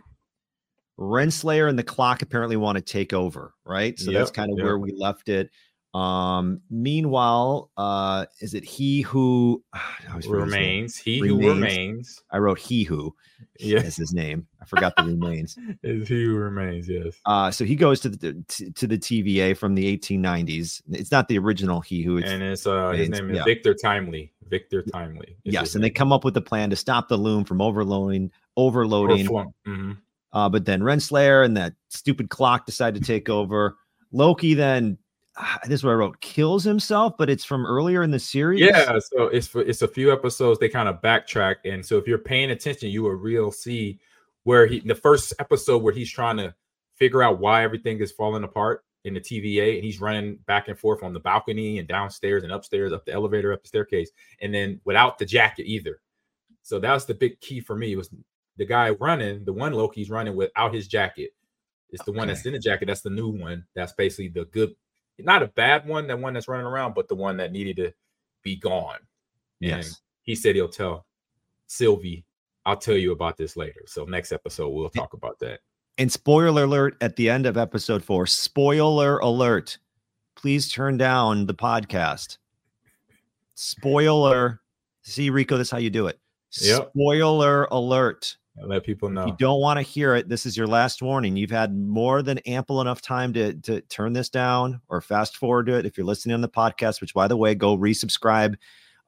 [0.99, 3.97] Renslayer and the clock apparently want to take over, right?
[3.99, 4.65] So that's kind of yep.
[4.65, 5.49] where we left it.
[5.95, 9.79] Um, meanwhile, uh, is it he who I
[10.09, 10.61] always forget his name.
[10.61, 11.47] Remains he who Remains.
[11.55, 12.23] remains.
[12.31, 13.15] I wrote he who
[13.59, 14.47] Yes, as his name.
[14.61, 15.57] I forgot the remains.
[15.83, 16.89] is he who remains.
[16.89, 17.17] Yes.
[17.25, 20.81] Uh, so he goes to the to, to the TVA from the 1890s.
[20.89, 22.17] It's not the original he who.
[22.17, 23.45] It's, and it's uh his name is yeah.
[23.45, 24.33] Victor Timely.
[24.47, 25.37] Victor Timely.
[25.43, 29.27] yes, and they come up with a plan to stop the loom from overloading, overloading.
[29.65, 29.97] Mhm.
[30.33, 33.77] Uh, but then Renslayer and that stupid clock decide to take over.
[34.11, 34.97] Loki then,
[35.37, 38.61] Ah, this is what I wrote, kills himself, but it's from earlier in the series.
[38.61, 40.59] Yeah, so it's for, it's a few episodes.
[40.59, 43.99] They kind of backtrack, and so if you're paying attention, you will real see
[44.43, 46.55] where he the first episode where he's trying to
[46.95, 50.79] figure out why everything is falling apart in the TVA, and he's running back and
[50.79, 54.11] forth on the balcony and downstairs and upstairs, up the elevator, up the staircase,
[54.41, 55.99] and then without the jacket either.
[56.63, 58.09] So that was the big key for me was
[58.57, 61.31] the guy running, the one Loki's running without his jacket.
[61.91, 62.87] It's the one that's in the jacket.
[62.87, 63.65] That's the new one.
[63.75, 64.75] That's basically the good,
[65.19, 67.93] not a bad one, that one that's running around, but the one that needed to
[68.43, 68.99] be gone.
[69.59, 69.87] Yes.
[69.87, 71.05] And he said he'll tell
[71.67, 72.25] Sylvie,
[72.65, 73.81] I'll tell you about this later.
[73.85, 75.59] So next episode we'll talk about that.
[75.97, 78.25] And spoiler alert at the end of episode four.
[78.25, 79.77] Spoiler alert.
[80.35, 82.37] Please turn down the podcast.
[83.53, 84.61] Spoiler.
[85.03, 86.19] See, Rico, this is how you do it.
[86.61, 86.89] Yep.
[86.89, 88.35] Spoiler alert.
[88.57, 89.21] Let people know.
[89.23, 91.35] If you don't want to hear it, this is your last warning.
[91.35, 95.65] You've had more than ample enough time to, to turn this down or fast forward
[95.65, 95.85] to it.
[95.85, 98.55] If you're listening on the podcast, which by the way, go resubscribe.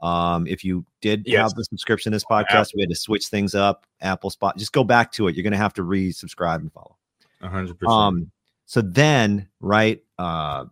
[0.01, 1.41] Um, if you did Yes.
[1.41, 3.85] have the subscription to this podcast, we had to switch things up.
[4.01, 5.35] Apple Spot, just go back to it.
[5.35, 6.97] You're gonna have to resubscribe and follow.
[7.41, 7.91] Hundred percent.
[7.97, 8.31] Um,
[8.65, 10.65] so then, right, uh,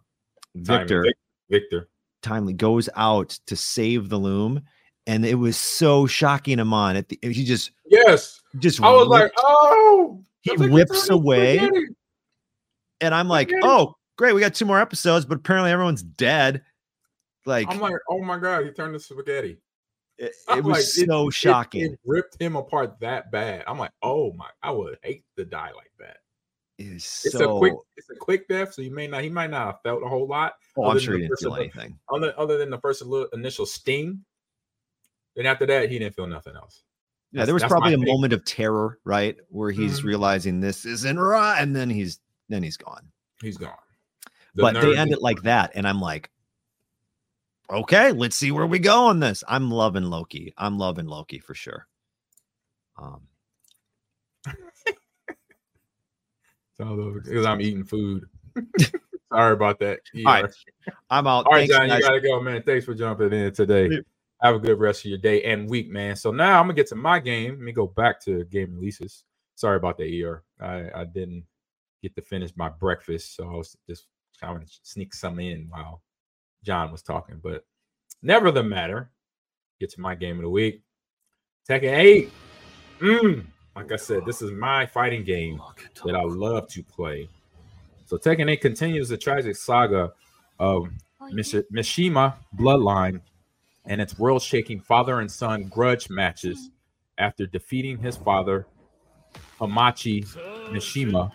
[0.53, 1.15] Victor Vic-
[1.49, 1.87] Victor.
[2.21, 4.61] timely goes out to save the loom,
[5.07, 6.59] and it was so shocking.
[6.59, 8.41] Amon at the he just Yes.
[8.59, 11.85] just I was like, oh, he whips away, spaghetti.
[13.01, 13.67] and I'm like, Spaghetti.
[13.67, 16.63] oh great, we got two more episodes, but apparently everyone's dead.
[17.45, 19.57] Like I'm like, oh my god, he turned to spaghetti.
[20.17, 21.93] it, it was like, so it- shocking.
[21.93, 23.63] It, ripped him apart that bad.
[23.67, 26.17] I'm like, oh my, I would hate to die like that.
[26.77, 27.55] It is It's so.
[27.55, 30.03] a quick, it's a quick death, so you may not, he might not have felt
[30.03, 30.55] a whole lot.
[30.77, 31.97] oh, I'm sure he didn't feel anything.
[32.13, 34.25] Other, other than the first little initial sting.
[35.35, 36.83] Then after that, he didn't feel nothing else.
[37.31, 38.07] Yeah, That's- there was probably a take.
[38.07, 40.05] moment of terror, right, where he's Mhm.
[40.05, 43.11] realizing this isn't right, and then he's then he's gone.
[43.41, 43.73] He's gone.
[44.53, 46.29] The but they nerve end it like that, and I'm like,
[47.69, 49.43] okay, let's see where we go on this.
[49.47, 50.53] I'm loving Loki.
[50.57, 51.87] I'm loving Loki for sure.
[52.97, 53.27] Um,
[56.77, 58.25] because I'm eating food.
[59.33, 59.99] Sorry about that.
[60.17, 60.45] All right.
[61.09, 61.45] I'm out.
[61.47, 61.99] All right, Thanks, John, guys.
[61.99, 62.61] you gotta go, man.
[62.63, 63.89] Thanks for jumping in today.
[64.45, 66.15] Have a good rest of your day and week, man.
[66.15, 67.53] So now I'm gonna get to my game.
[67.53, 69.23] Let me go back to game releases.
[69.55, 70.43] Sorry about that, ER.
[70.63, 71.45] I, I didn't
[72.03, 74.05] get to finish my breakfast, so I was just
[74.37, 76.03] trying to sneak some in while
[76.63, 77.39] John was talking.
[77.41, 77.65] But
[78.21, 79.09] never the matter.
[79.79, 80.83] Get to my game of the week.
[81.67, 82.31] Tekken 8.
[82.99, 85.59] Mm, like I said, this is my fighting game
[86.05, 87.27] that I love to play.
[88.05, 90.13] So Tekken 8 continues the tragic saga
[90.59, 90.89] of
[91.31, 93.21] Mish- Mishima bloodline
[93.87, 96.71] and its world-shaking father and son grudge matches
[97.17, 98.65] after defeating his father
[99.59, 100.25] Heihachi
[100.71, 101.31] Mishima.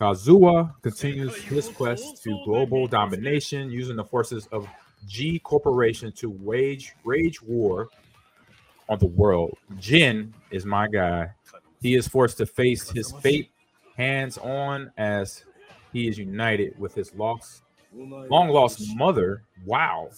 [0.00, 4.68] Kazuya continues his quest to global domination using the forces of
[5.06, 7.88] G Corporation to wage rage war
[8.88, 9.56] on the world.
[9.78, 11.30] Jin is my guy.
[11.80, 13.50] He is forced to face his fate
[13.96, 15.44] hands on as
[15.92, 17.62] he is united with his lost
[17.96, 19.42] long lost mother.
[19.64, 20.10] Wow.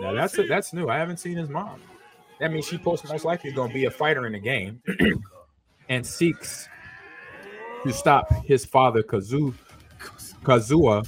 [0.00, 0.88] Now that's a, that's new.
[0.88, 1.80] I haven't seen his mom.
[2.40, 4.82] That means she post most likely going to be a fighter in the game
[5.88, 6.68] and seeks
[7.84, 9.54] to stop his father Kazu
[10.42, 11.06] Kazuya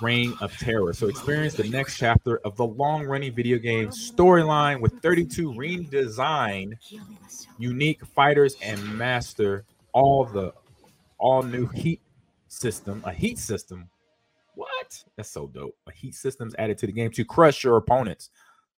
[0.00, 0.92] reign of terror.
[0.92, 6.74] So experience the next chapter of the long-running video game storyline with 32 redesigned
[7.58, 10.52] unique fighters and master all the
[11.18, 12.00] all new heat
[12.48, 13.88] system, a heat system.
[14.88, 15.04] What?
[15.16, 15.76] That's so dope.
[15.86, 18.30] A heat system's added to the game to crush your opponents.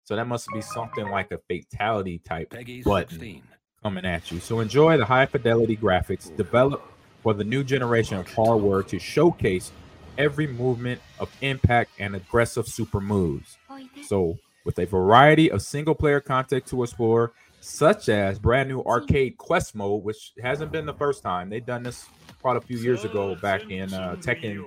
[0.04, 2.54] So that must be something like a fatality type
[2.84, 3.42] button
[3.82, 4.40] coming at you.
[4.40, 6.90] So enjoy the high fidelity graphics developed
[7.22, 9.70] for the new generation of hardware to showcase
[10.16, 13.58] every movement of impact and aggressive super moves.
[14.06, 19.36] So with a variety of single player content to explore, such as brand new arcade
[19.36, 21.50] quest mode, which hasn't been the first time.
[21.50, 22.06] They've done this
[22.40, 24.64] quite a few years ago back in uh, Tekken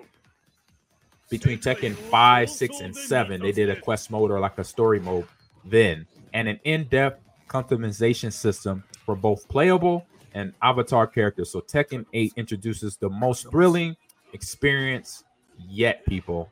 [1.32, 3.42] between Tekken 5, 6, and 7.
[3.42, 5.26] They did a quest mode or like a story mode
[5.66, 11.50] then, and an in-depth customization system for both playable and avatar characters.
[11.50, 13.96] So Tekken 8 introduces the most thrilling
[14.34, 15.24] experience
[15.58, 16.50] yet, people.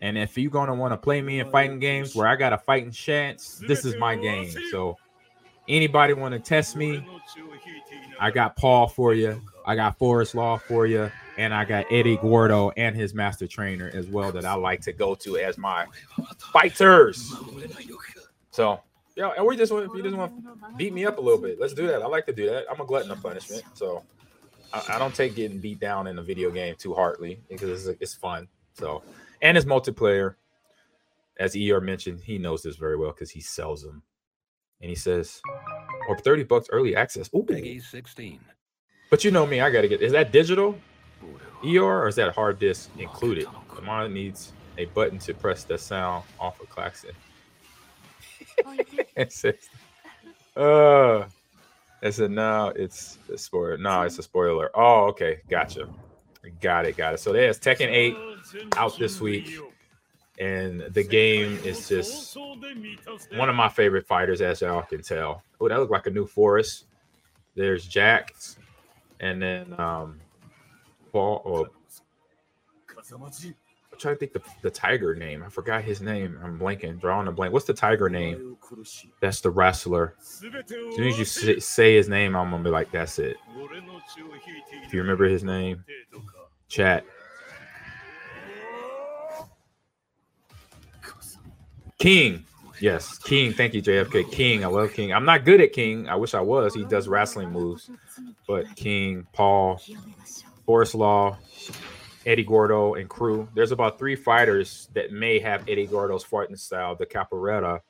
[0.00, 2.58] And if you're gonna want to play me in fighting games where I got a
[2.58, 4.52] fighting chance, this is my game.
[4.70, 4.96] So
[5.68, 7.04] anybody want to test me?
[8.20, 9.40] I got Paul for you.
[9.66, 13.90] I got Forest Law for you, and I got Eddie Gordo and his master trainer
[13.94, 15.86] as well that I like to go to as my
[16.52, 17.32] fighters.
[18.50, 18.80] So
[19.16, 21.40] yeah, and we just want if you just want to beat me up a little
[21.40, 22.02] bit, let's do that.
[22.02, 22.66] I like to do that.
[22.70, 24.02] I'm a glutton of punishment, so
[24.72, 28.00] I, I don't take getting beat down in a video game too hardly because it's,
[28.00, 28.48] it's fun.
[28.74, 29.02] So
[29.40, 30.34] and it's multiplayer.
[31.38, 34.02] As ER mentioned, he knows this very well because he sells them.
[34.80, 35.40] And he says,
[36.08, 37.30] or 30 bucks early access.
[37.32, 37.44] Ooh.
[37.44, 38.40] Peggy 16.
[39.08, 40.76] But you know me, I gotta get is that digital
[41.64, 43.46] ER or is that hard disk included?
[43.74, 46.68] The Mine needs a button to press the sound off of
[49.16, 49.54] it says,
[50.56, 51.24] uh
[52.02, 53.76] It's a no, it's a spoiler.
[53.78, 54.70] No, it's a spoiler.
[54.74, 55.88] Oh, okay, gotcha.
[56.60, 57.20] Got it, got it.
[57.20, 58.16] So there's Tekken 8
[58.76, 59.58] out this week,
[60.38, 62.36] and the game is just
[63.36, 65.42] one of my favorite fighters, as y'all can tell.
[65.60, 66.84] Oh, that looked like a new forest.
[67.56, 68.56] There's Jax,
[69.18, 70.20] and then um
[71.12, 71.42] Paul.
[71.44, 71.68] Oh, uh,
[73.92, 75.42] I'm trying to think the, the tiger name.
[75.42, 76.38] I forgot his name.
[76.42, 77.52] I'm blanking, drawing a blank.
[77.52, 78.56] What's the tiger name?
[79.20, 80.14] That's the wrestler.
[80.20, 83.36] As soon as you say, say his name, I'm gonna be like, that's it.
[84.84, 85.84] If you remember his name,
[86.68, 87.04] chat.
[91.98, 92.44] King.
[92.80, 93.52] Yes, King.
[93.52, 94.30] Thank you, JFK.
[94.30, 94.64] King.
[94.64, 95.12] I love King.
[95.12, 96.08] I'm not good at King.
[96.08, 96.74] I wish I was.
[96.74, 97.90] He does wrestling moves.
[98.46, 99.80] But King, Paul,
[100.68, 101.38] Forest Law,
[102.26, 103.48] Eddie Gordo, and crew.
[103.54, 106.94] There's about three fighters that may have Eddie Gordo's fighting style.
[106.94, 107.80] The Capoeira,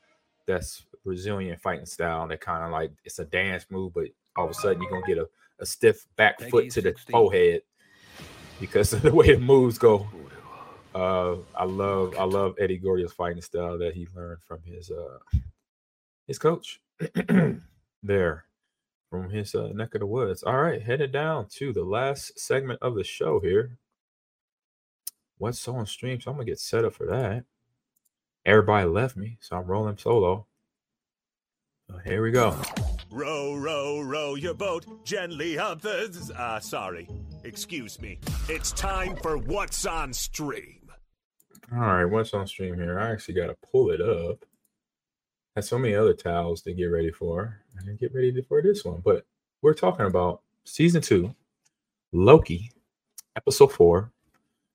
[0.47, 2.25] that's Brazilian fighting style.
[2.29, 4.05] That kind of like it's a dance move, but
[4.37, 5.27] all of a sudden you're gonna get a,
[5.59, 7.63] a stiff back foot to the forehead
[8.61, 10.07] because of the way the moves go.
[10.95, 15.17] Uh, I love I love Eddie Gordo's fighting style that he learned from his uh
[16.27, 16.79] his coach
[18.03, 18.45] there
[19.09, 20.43] from his uh, neck of the woods.
[20.43, 23.77] All right, headed down to the last segment of the show here.
[25.37, 26.19] What's on stream?
[26.19, 27.45] So I'm gonna get set up for that.
[28.45, 30.45] Everybody left me, so I'm rolling solo.
[31.89, 32.55] So here we go.
[33.11, 36.33] Row, row, row your boat gently up the.
[36.37, 37.09] Uh, sorry.
[37.43, 38.19] Excuse me.
[38.47, 40.79] It's time for What's on Stream.
[41.71, 42.99] All right, what's on stream here?
[42.99, 44.43] I actually got to pull it up.
[45.59, 47.59] Had so many other towels to get ready for.
[47.77, 49.25] I didn't get ready for this one, but
[49.61, 51.35] we're talking about season two,
[52.13, 52.71] Loki,
[53.35, 54.09] episode four,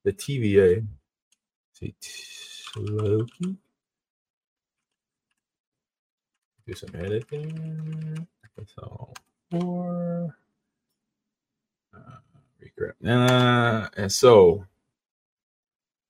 [0.03, 0.87] the TVA.
[2.77, 3.57] Loki.
[6.67, 8.29] Do some editing.
[8.45, 9.17] Episode
[9.51, 10.37] four.
[11.95, 13.09] Uh.
[13.09, 14.67] Uh, and so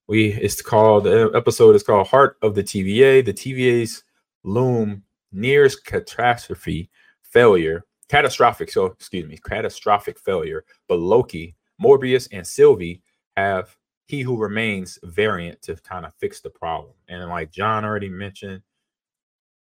[0.08, 3.24] we it's called the episode is called Heart of the TVA.
[3.24, 4.02] The TVA's
[4.44, 6.90] loom nears catastrophe
[7.22, 8.70] failure, catastrophic.
[8.70, 10.64] So excuse me, catastrophic failure.
[10.88, 13.02] But Loki, Mobius, and Sylvie
[13.36, 13.76] have
[14.06, 16.92] he who remains variant to kind of fix the problem.
[17.08, 18.62] And like John already mentioned,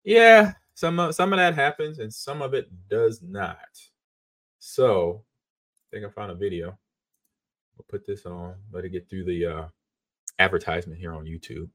[0.02, 3.58] yeah, some of some of that happens and some of it does not.
[4.58, 5.22] So
[5.76, 6.78] I think I found a video.
[7.76, 9.68] We'll put this on, let it get through the uh
[10.38, 11.68] advertisement here on YouTube.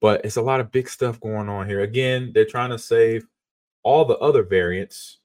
[0.00, 1.80] But it's a lot of big stuff going on here.
[1.80, 3.26] Again, they're trying to save
[3.82, 5.18] all the other variants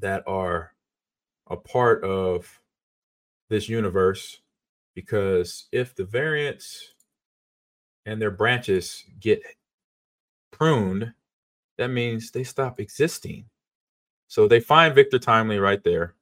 [0.00, 0.72] that are
[1.48, 2.60] a part of
[3.48, 4.40] this universe
[4.94, 6.94] because if the variants
[8.06, 9.42] and their branches get
[10.50, 11.12] pruned,
[11.78, 13.44] that means they stop existing.
[14.28, 16.14] So they find Victor Timely right there.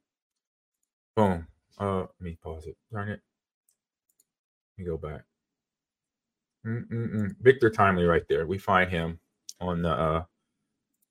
[1.16, 1.46] Boom.
[1.78, 2.76] Uh, let me pause it.
[2.92, 3.20] Darn it.
[4.78, 5.22] Let me go back.
[6.66, 7.34] Mm-mm-mm.
[7.40, 8.46] Victor Timely right there.
[8.46, 9.18] We find him
[9.60, 10.24] on the uh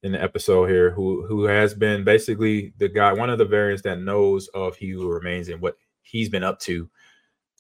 [0.04, 3.84] in the episode here who who has been basically the guy one of the variants
[3.84, 6.90] that knows of he who remains and what he's been up to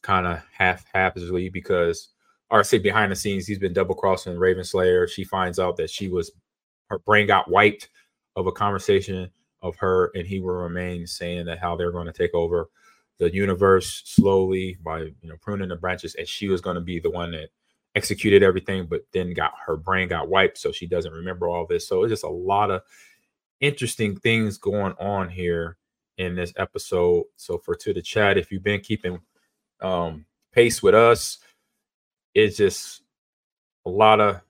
[0.01, 2.09] kind of half haphazardly because
[2.49, 5.09] or say behind the scenes he's been double crossing Renslayer.
[5.09, 6.31] She finds out that she was
[6.89, 7.89] her brain got wiped
[8.35, 9.29] of a conversation
[9.61, 12.69] of her and he will remain saying that how they're going to take over
[13.19, 16.99] the universe slowly by you know pruning the branches and she was going to be
[16.99, 17.49] the one that
[17.95, 21.87] executed everything, but then got her brain got wiped, so she doesn't remember all this.
[21.87, 22.81] So it's just a lot of
[23.59, 25.77] interesting things going on here
[26.17, 27.25] in this episode.
[27.35, 29.19] So for to the chat, if you've been keeping
[29.81, 31.39] um pace with us,
[32.33, 33.01] it's just
[33.85, 34.41] a lot of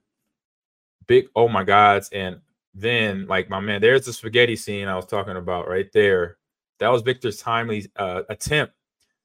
[1.07, 2.09] big oh my gods.
[2.11, 2.41] And
[2.73, 6.37] then like my man, there's the spaghetti scene I was talking about right there.
[6.79, 8.73] That was Victor's timely uh, attempt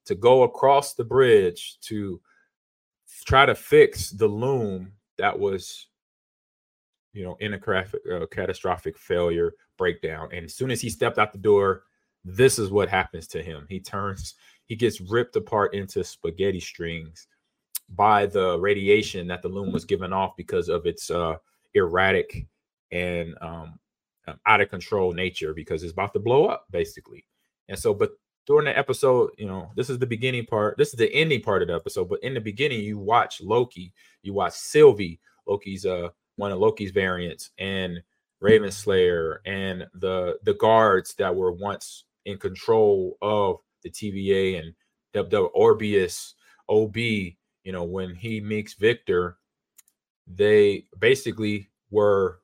[0.06, 2.20] to go across the bridge to
[3.26, 5.88] try to fix the loom that was
[7.12, 10.28] you know in a uh, catastrophic failure breakdown.
[10.32, 11.82] And as soon as he stepped out the door
[12.26, 13.66] this is what happens to him.
[13.68, 14.34] He turns
[14.66, 17.28] he gets ripped apart into spaghetti strings
[17.90, 21.36] by the radiation that the loom was giving off because of its uh
[21.74, 22.46] erratic
[22.90, 23.78] and um
[24.44, 27.24] out of control nature because it's about to blow up basically.
[27.68, 28.10] And so but
[28.46, 30.78] during the episode, you know, this is the beginning part.
[30.78, 32.08] This is the ending part of the episode.
[32.08, 33.92] But in the beginning, you watch Loki,
[34.22, 38.02] you watch Sylvie, Loki's uh one of Loki's variants, and
[38.42, 44.74] Renslayer, and the the guards that were once in control of the TVA and
[45.12, 46.34] the Orbius
[46.68, 46.96] OB.
[46.96, 49.38] You know, when he meets Victor,
[50.26, 52.40] they basically were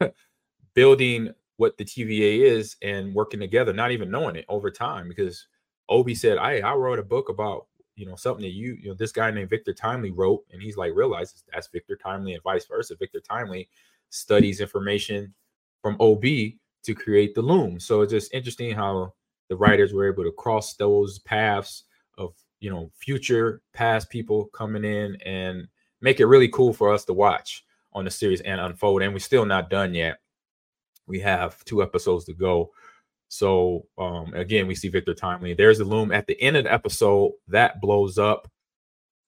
[0.74, 5.08] building what the TVA is and working together, not even knowing it over time.
[5.08, 5.46] Because
[5.88, 7.66] Obi said, "I I wrote a book about
[7.96, 10.76] you know something that you you know this guy named Victor Timely wrote," and he's
[10.76, 12.96] like realizes that's Victor Timely and vice versa.
[12.98, 13.68] Victor Timely
[14.10, 15.34] studies information
[15.82, 16.24] from OB
[16.84, 17.80] to create the loom.
[17.80, 19.12] So it's just interesting how
[19.48, 21.84] the writers were able to cross those paths
[22.18, 25.68] of you know future past people coming in and
[26.00, 29.02] make it really cool for us to watch on the series and unfold.
[29.02, 30.18] And we're still not done yet.
[31.06, 32.70] We have two episodes to go.
[33.28, 35.54] So um, again, we see Victor Timely.
[35.54, 38.50] There's a loom at the end of the episode that blows up.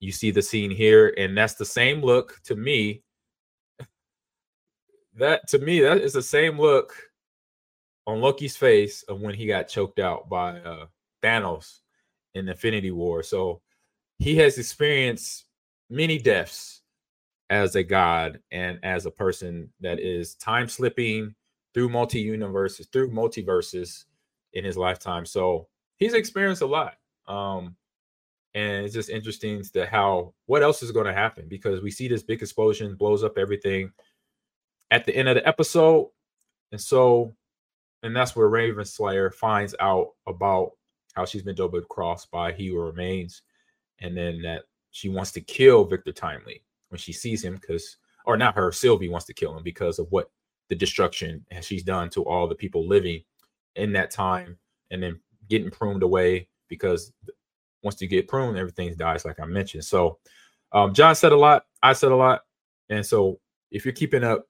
[0.01, 3.03] You see the scene here, and that's the same look to me.
[5.15, 6.95] That to me, that is the same look
[8.07, 10.87] on Loki's face of when he got choked out by uh,
[11.23, 11.81] Thanos
[12.35, 13.23] in Infinity War.
[13.23, 13.63] So
[14.19, 15.47] he has experienced
[15.91, 16.83] many deaths
[17.51, 21.35] as a god and as a person that is time slipping
[21.77, 24.07] through multi universes, through multiverses
[24.55, 25.27] in his lifetime.
[25.27, 26.95] So he's experienced a lot.
[27.29, 27.77] Um,
[28.55, 32.09] and it's just interesting to how what else is going to happen because we see
[32.09, 33.93] this big explosion blows up everything
[34.91, 36.09] at the end of the episode.
[36.73, 37.35] And so,
[38.03, 40.71] and that's where Renslayer finds out about
[41.15, 43.43] how she's been double crossed by He Who Remains,
[43.99, 44.63] and then that
[44.93, 49.11] she wants to kill Victor Timely when she sees him because, or not her, Sylvie
[49.11, 50.31] wants to kill him because of what
[50.69, 53.23] the destruction she's done to all the people living
[53.77, 54.59] in that time,
[54.91, 57.13] and then getting pruned away because
[57.83, 59.85] once you get pruned, everything dies, like I mentioned.
[59.85, 60.19] So,
[60.73, 62.43] um, John said a lot, I said a lot,
[62.89, 63.39] and so
[63.71, 64.47] if you're keeping up,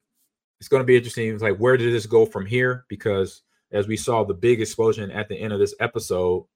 [0.59, 1.28] it's going to be interesting.
[1.32, 2.86] It's like, where did this go from here?
[2.88, 6.47] Because as we saw the big explosion at the end of this episode,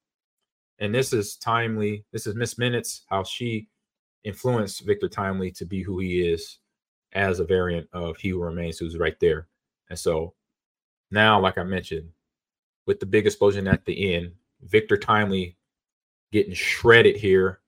[0.79, 2.05] and this is timely.
[2.13, 3.69] This is Miss Minutes, how she
[4.25, 6.59] influenced Victor Timely to be who he is
[7.13, 9.47] as a variant of He Who Remains, who's right there.
[9.91, 10.35] And so
[11.11, 12.09] now, like I mentioned,
[12.87, 15.57] with the big explosion at the end, Victor Timely
[16.33, 17.61] getting shredded here,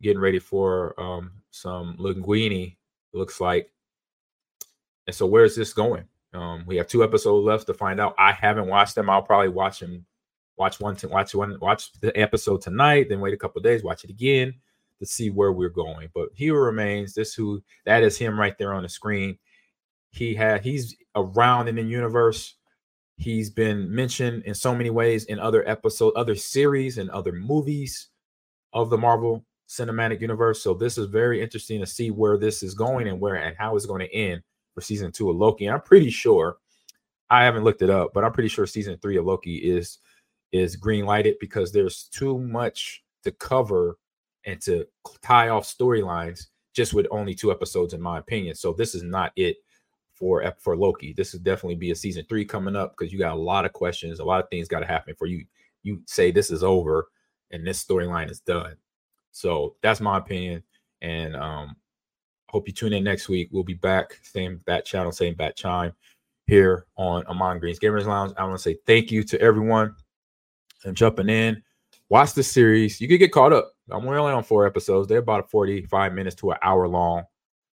[0.00, 2.76] getting ready for um, some linguini,
[3.12, 3.70] looks like.
[5.06, 6.04] And so, where is this going?
[6.32, 8.14] Um, we have two episodes left to find out.
[8.16, 9.10] I haven't watched them.
[9.10, 10.06] I'll probably watch them.
[10.56, 13.08] Watch one, to, watch one, watch the episode tonight.
[13.08, 14.54] Then wait a couple days, watch it again
[14.98, 16.10] to see where we're going.
[16.14, 19.38] But he remains, this who that is him right there on the screen.
[20.10, 22.54] He had he's around in the universe.
[23.16, 28.08] He's been mentioned in so many ways in other episodes, other series, and other movies
[28.72, 30.62] of the Marvel Cinematic Universe.
[30.62, 33.76] So this is very interesting to see where this is going and where and how
[33.76, 34.42] it's going to end
[34.74, 35.66] for season two of Loki.
[35.66, 36.56] And I'm pretty sure,
[37.28, 39.98] I haven't looked it up, but I'm pretty sure season three of Loki is
[40.52, 43.98] is green lighted because there's too much to cover
[44.44, 44.86] and to
[45.22, 48.56] tie off storylines just with only two episodes, in my opinion.
[48.56, 49.58] So this is not it
[50.20, 51.12] for for Loki.
[51.12, 53.72] This would definitely be a season three coming up because you got a lot of
[53.72, 55.44] questions, a lot of things got to happen for you.
[55.82, 57.08] You say this is over
[57.50, 58.76] and this storyline is done.
[59.32, 60.62] So that's my opinion.
[61.00, 61.76] And um,
[62.50, 63.48] hope you tune in next week.
[63.50, 65.92] We'll be back, same bat channel, same bat chime
[66.46, 68.32] here on Ahman Green's Gamers Lounge.
[68.36, 69.94] I want to say thank you to everyone
[70.84, 71.62] and jumping in.
[72.10, 73.00] Watch the series.
[73.00, 73.72] You can get caught up.
[73.88, 75.08] I'm only on four episodes.
[75.08, 77.24] They're about 45 minutes to an hour long.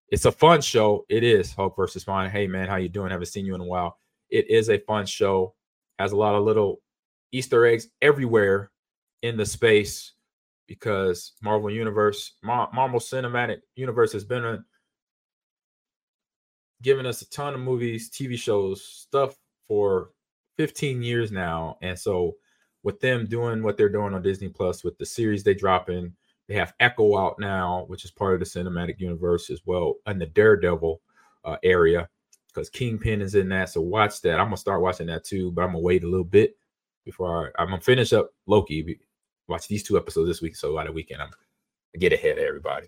[0.09, 1.05] It's a fun show.
[1.09, 2.29] It is Hulk versus Fine.
[2.29, 3.11] Hey man, how you doing?
[3.11, 3.97] Haven't seen you in a while.
[4.29, 5.53] It is a fun show.
[5.99, 6.81] Has a lot of little
[7.31, 8.71] Easter eggs everywhere
[9.21, 10.13] in the space
[10.67, 14.63] because Marvel Universe, Marvel Cinematic Universe has been a,
[16.81, 19.35] giving us a ton of movies, TV shows, stuff
[19.67, 20.11] for
[20.57, 21.77] 15 years now.
[21.81, 22.35] And so
[22.83, 26.13] with them doing what they're doing on Disney Plus with the series they drop in,
[26.47, 30.19] they have Echo out now, which is part of the cinematic universe as well, and
[30.19, 31.01] the Daredevil
[31.45, 32.07] uh, area
[32.47, 33.69] because Kingpin is in that.
[33.69, 34.39] So watch that.
[34.39, 36.57] I'm gonna start watching that too, but I'm gonna wait a little bit
[37.05, 38.99] before I, am gonna finish up Loki.
[39.47, 41.29] Watch these two episodes this week, so by the weekend I'm
[41.95, 42.87] I get ahead of everybody,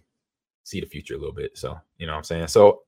[0.64, 1.58] see the future a little bit.
[1.58, 2.48] So you know what I'm saying.
[2.48, 2.82] So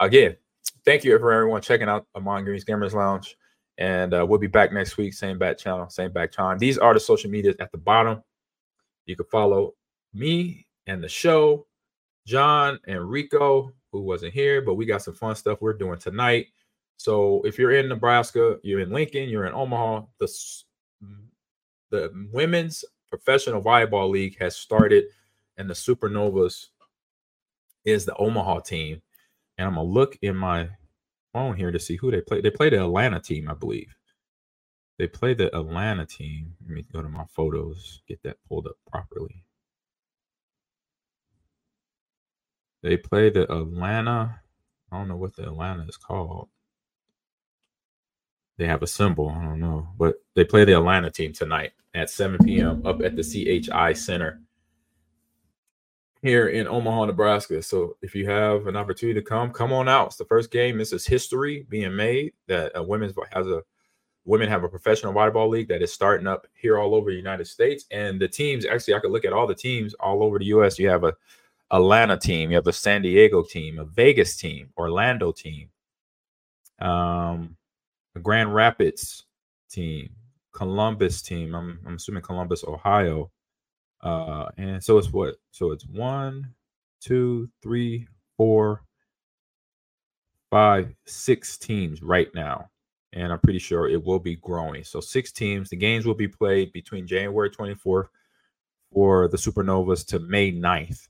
[0.00, 0.36] again,
[0.84, 3.36] thank you for everyone checking out Ahman Green's Gamers Lounge.
[3.78, 6.58] And uh, we'll be back next week, same back channel, same back time.
[6.58, 8.22] These are the social medias at the bottom.
[9.06, 9.74] You can follow
[10.18, 11.66] me and the show,
[12.26, 16.48] John and Rico, who wasn't here, but we got some fun stuff we're doing tonight.
[16.96, 20.28] So if you're in Nebraska, you're in Lincoln, you're in Omaha, the
[21.90, 25.04] the women's professional volleyball league has started,
[25.56, 26.66] and the Supernovas
[27.84, 29.00] is the Omaha team.
[29.56, 30.68] And I'm gonna look in my
[31.32, 32.40] phone here to see who they play.
[32.40, 33.94] They play the Atlanta team, I believe.
[34.98, 36.54] They play the Atlanta team.
[36.62, 39.44] Let me go to my photos, get that pulled up properly.
[42.82, 44.40] They play the Atlanta.
[44.90, 46.48] I don't know what the Atlanta is called.
[48.56, 49.28] they have a symbol.
[49.30, 52.84] I don't know, but they play the Atlanta team tonight at 7 p.m.
[52.86, 54.40] up at the CHI Center
[56.22, 57.62] here in Omaha, Nebraska.
[57.62, 60.08] So if you have an opportunity to come, come on out.
[60.08, 60.78] It's the first game.
[60.78, 63.62] This is history being made that a women's has a
[64.24, 67.46] women have a professional volleyball league that is starting up here all over the United
[67.46, 67.84] States.
[67.90, 70.78] And the teams actually, I could look at all the teams all over the U.S.
[70.78, 71.14] You have a
[71.70, 75.68] Atlanta team, you have a San Diego team, a Vegas team, Orlando team,
[76.80, 77.56] um,
[78.14, 79.24] a Grand Rapids
[79.70, 80.10] team,
[80.52, 81.54] Columbus team.
[81.54, 83.30] I'm, I'm assuming Columbus, Ohio.
[84.00, 85.36] Uh, and so it's what?
[85.50, 86.54] So it's one,
[87.00, 88.82] two, three, four,
[90.50, 92.70] five, six teams right now.
[93.12, 94.84] And I'm pretty sure it will be growing.
[94.84, 95.70] So six teams.
[95.70, 98.08] The games will be played between January 24th
[98.92, 101.08] for the Supernovas to May 9th.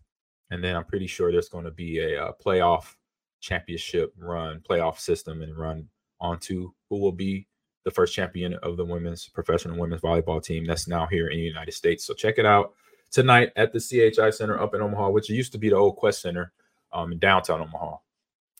[0.50, 2.94] And then I'm pretty sure there's going to be a, a playoff
[3.40, 5.88] championship run, playoff system, and run
[6.20, 7.46] onto who will be
[7.84, 11.44] the first champion of the women's professional women's volleyball team that's now here in the
[11.44, 12.04] United States.
[12.04, 12.74] So check it out
[13.10, 16.20] tonight at the CHI Center up in Omaha, which used to be the old Qwest
[16.20, 16.52] Center
[16.92, 17.96] um, in downtown Omaha.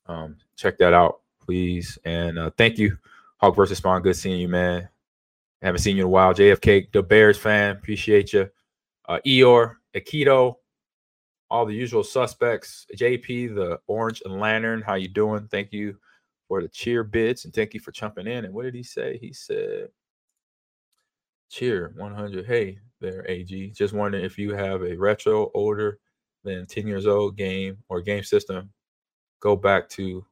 [0.06, 1.98] Um, check that out, please.
[2.04, 2.96] And uh, thank you,
[3.38, 4.02] Hawk versus Spawn.
[4.02, 4.88] Good seeing you, man.
[5.60, 6.32] Haven't seen you in a while.
[6.32, 8.48] JFK, the Bears fan, appreciate you.
[9.08, 10.56] Uh, Eeyore, Akito,
[11.50, 12.86] all the usual suspects.
[12.96, 15.48] JP, the Orange and Lantern, how you doing?
[15.50, 15.96] Thank you
[16.46, 18.44] for the cheer bits and thank you for jumping in.
[18.44, 19.18] And what did he say?
[19.18, 19.88] He said,
[21.50, 22.46] cheer 100.
[22.46, 23.70] Hey there, AG.
[23.70, 25.98] Just wondering if you have a retro older
[26.44, 28.70] than 10 years old game or game system.
[29.40, 30.24] Go back to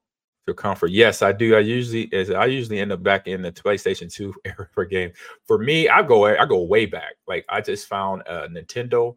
[0.47, 0.91] your comfort.
[0.91, 1.57] Yes, I do.
[1.57, 5.13] I usually as I usually end up back in the PlayStation 2 era for game.
[5.45, 7.15] For me, I go I go way back.
[7.27, 9.17] Like I just found a Nintendo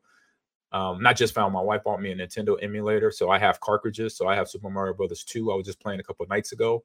[0.71, 4.15] um, not just found my wife bought me a Nintendo emulator, so I have cartridges.
[4.15, 5.51] So I have Super Mario Brothers 2.
[5.51, 6.83] I was just playing a couple nights ago.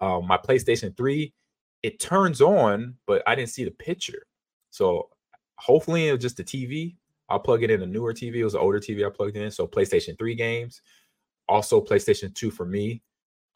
[0.00, 1.32] Um, my PlayStation 3,
[1.82, 4.26] it turns on, but I didn't see the picture.
[4.70, 5.08] So
[5.56, 6.96] hopefully it was just the TV.
[7.28, 8.36] I'll plug it in a newer TV.
[8.36, 9.50] It was an older TV I plugged in.
[9.50, 10.82] So PlayStation 3 games,
[11.48, 13.02] also PlayStation 2 for me.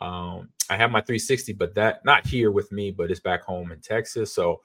[0.00, 3.72] Um, I have my 360, but that not here with me, but it's back home
[3.72, 4.32] in Texas.
[4.32, 4.60] So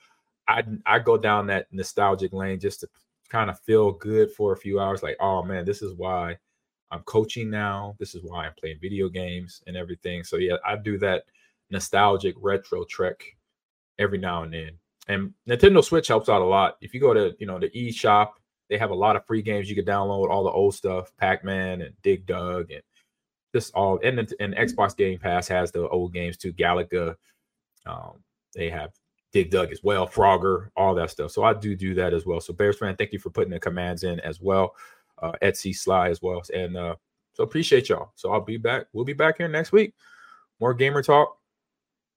[0.48, 2.88] I I go down that nostalgic lane just to
[3.30, 6.36] kind of feel good for a few hours like oh man this is why
[6.92, 7.96] i'm coaching now.
[8.00, 10.24] This is why i'm playing video games and everything.
[10.24, 11.24] So yeah i do that
[11.70, 13.24] nostalgic retro trek
[14.00, 14.72] every now and then.
[15.08, 16.78] And nintendo switch helps out a lot.
[16.82, 18.40] If you go to you know the e shop
[18.70, 21.82] they have a lot of free games you can download all the old stuff pac-man
[21.82, 22.82] and dig dug and
[23.54, 27.16] just all and, and xbox game pass has the old games too galaga
[27.86, 28.24] um,
[28.54, 28.92] they have
[29.32, 31.32] Dig Dug as well, Frogger, all that stuff.
[31.32, 32.42] So I do do that as well.
[32.42, 34.76] So Bears fan, thank you for putting the commands in as well.
[35.22, 36.96] Uh, Etsy Sly as well, and uh,
[37.34, 38.12] so appreciate y'all.
[38.16, 38.86] So I'll be back.
[38.94, 39.94] We'll be back here next week.
[40.60, 41.38] More gamer talk,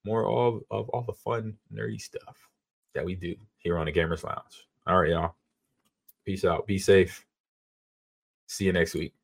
[0.05, 2.36] more of, of all the fun nerdy stuff
[2.94, 4.66] that we do here on the Gamers Lounge.
[4.86, 5.34] All right, y'all.
[6.24, 6.66] Peace out.
[6.66, 7.24] Be safe.
[8.47, 9.14] See you next week.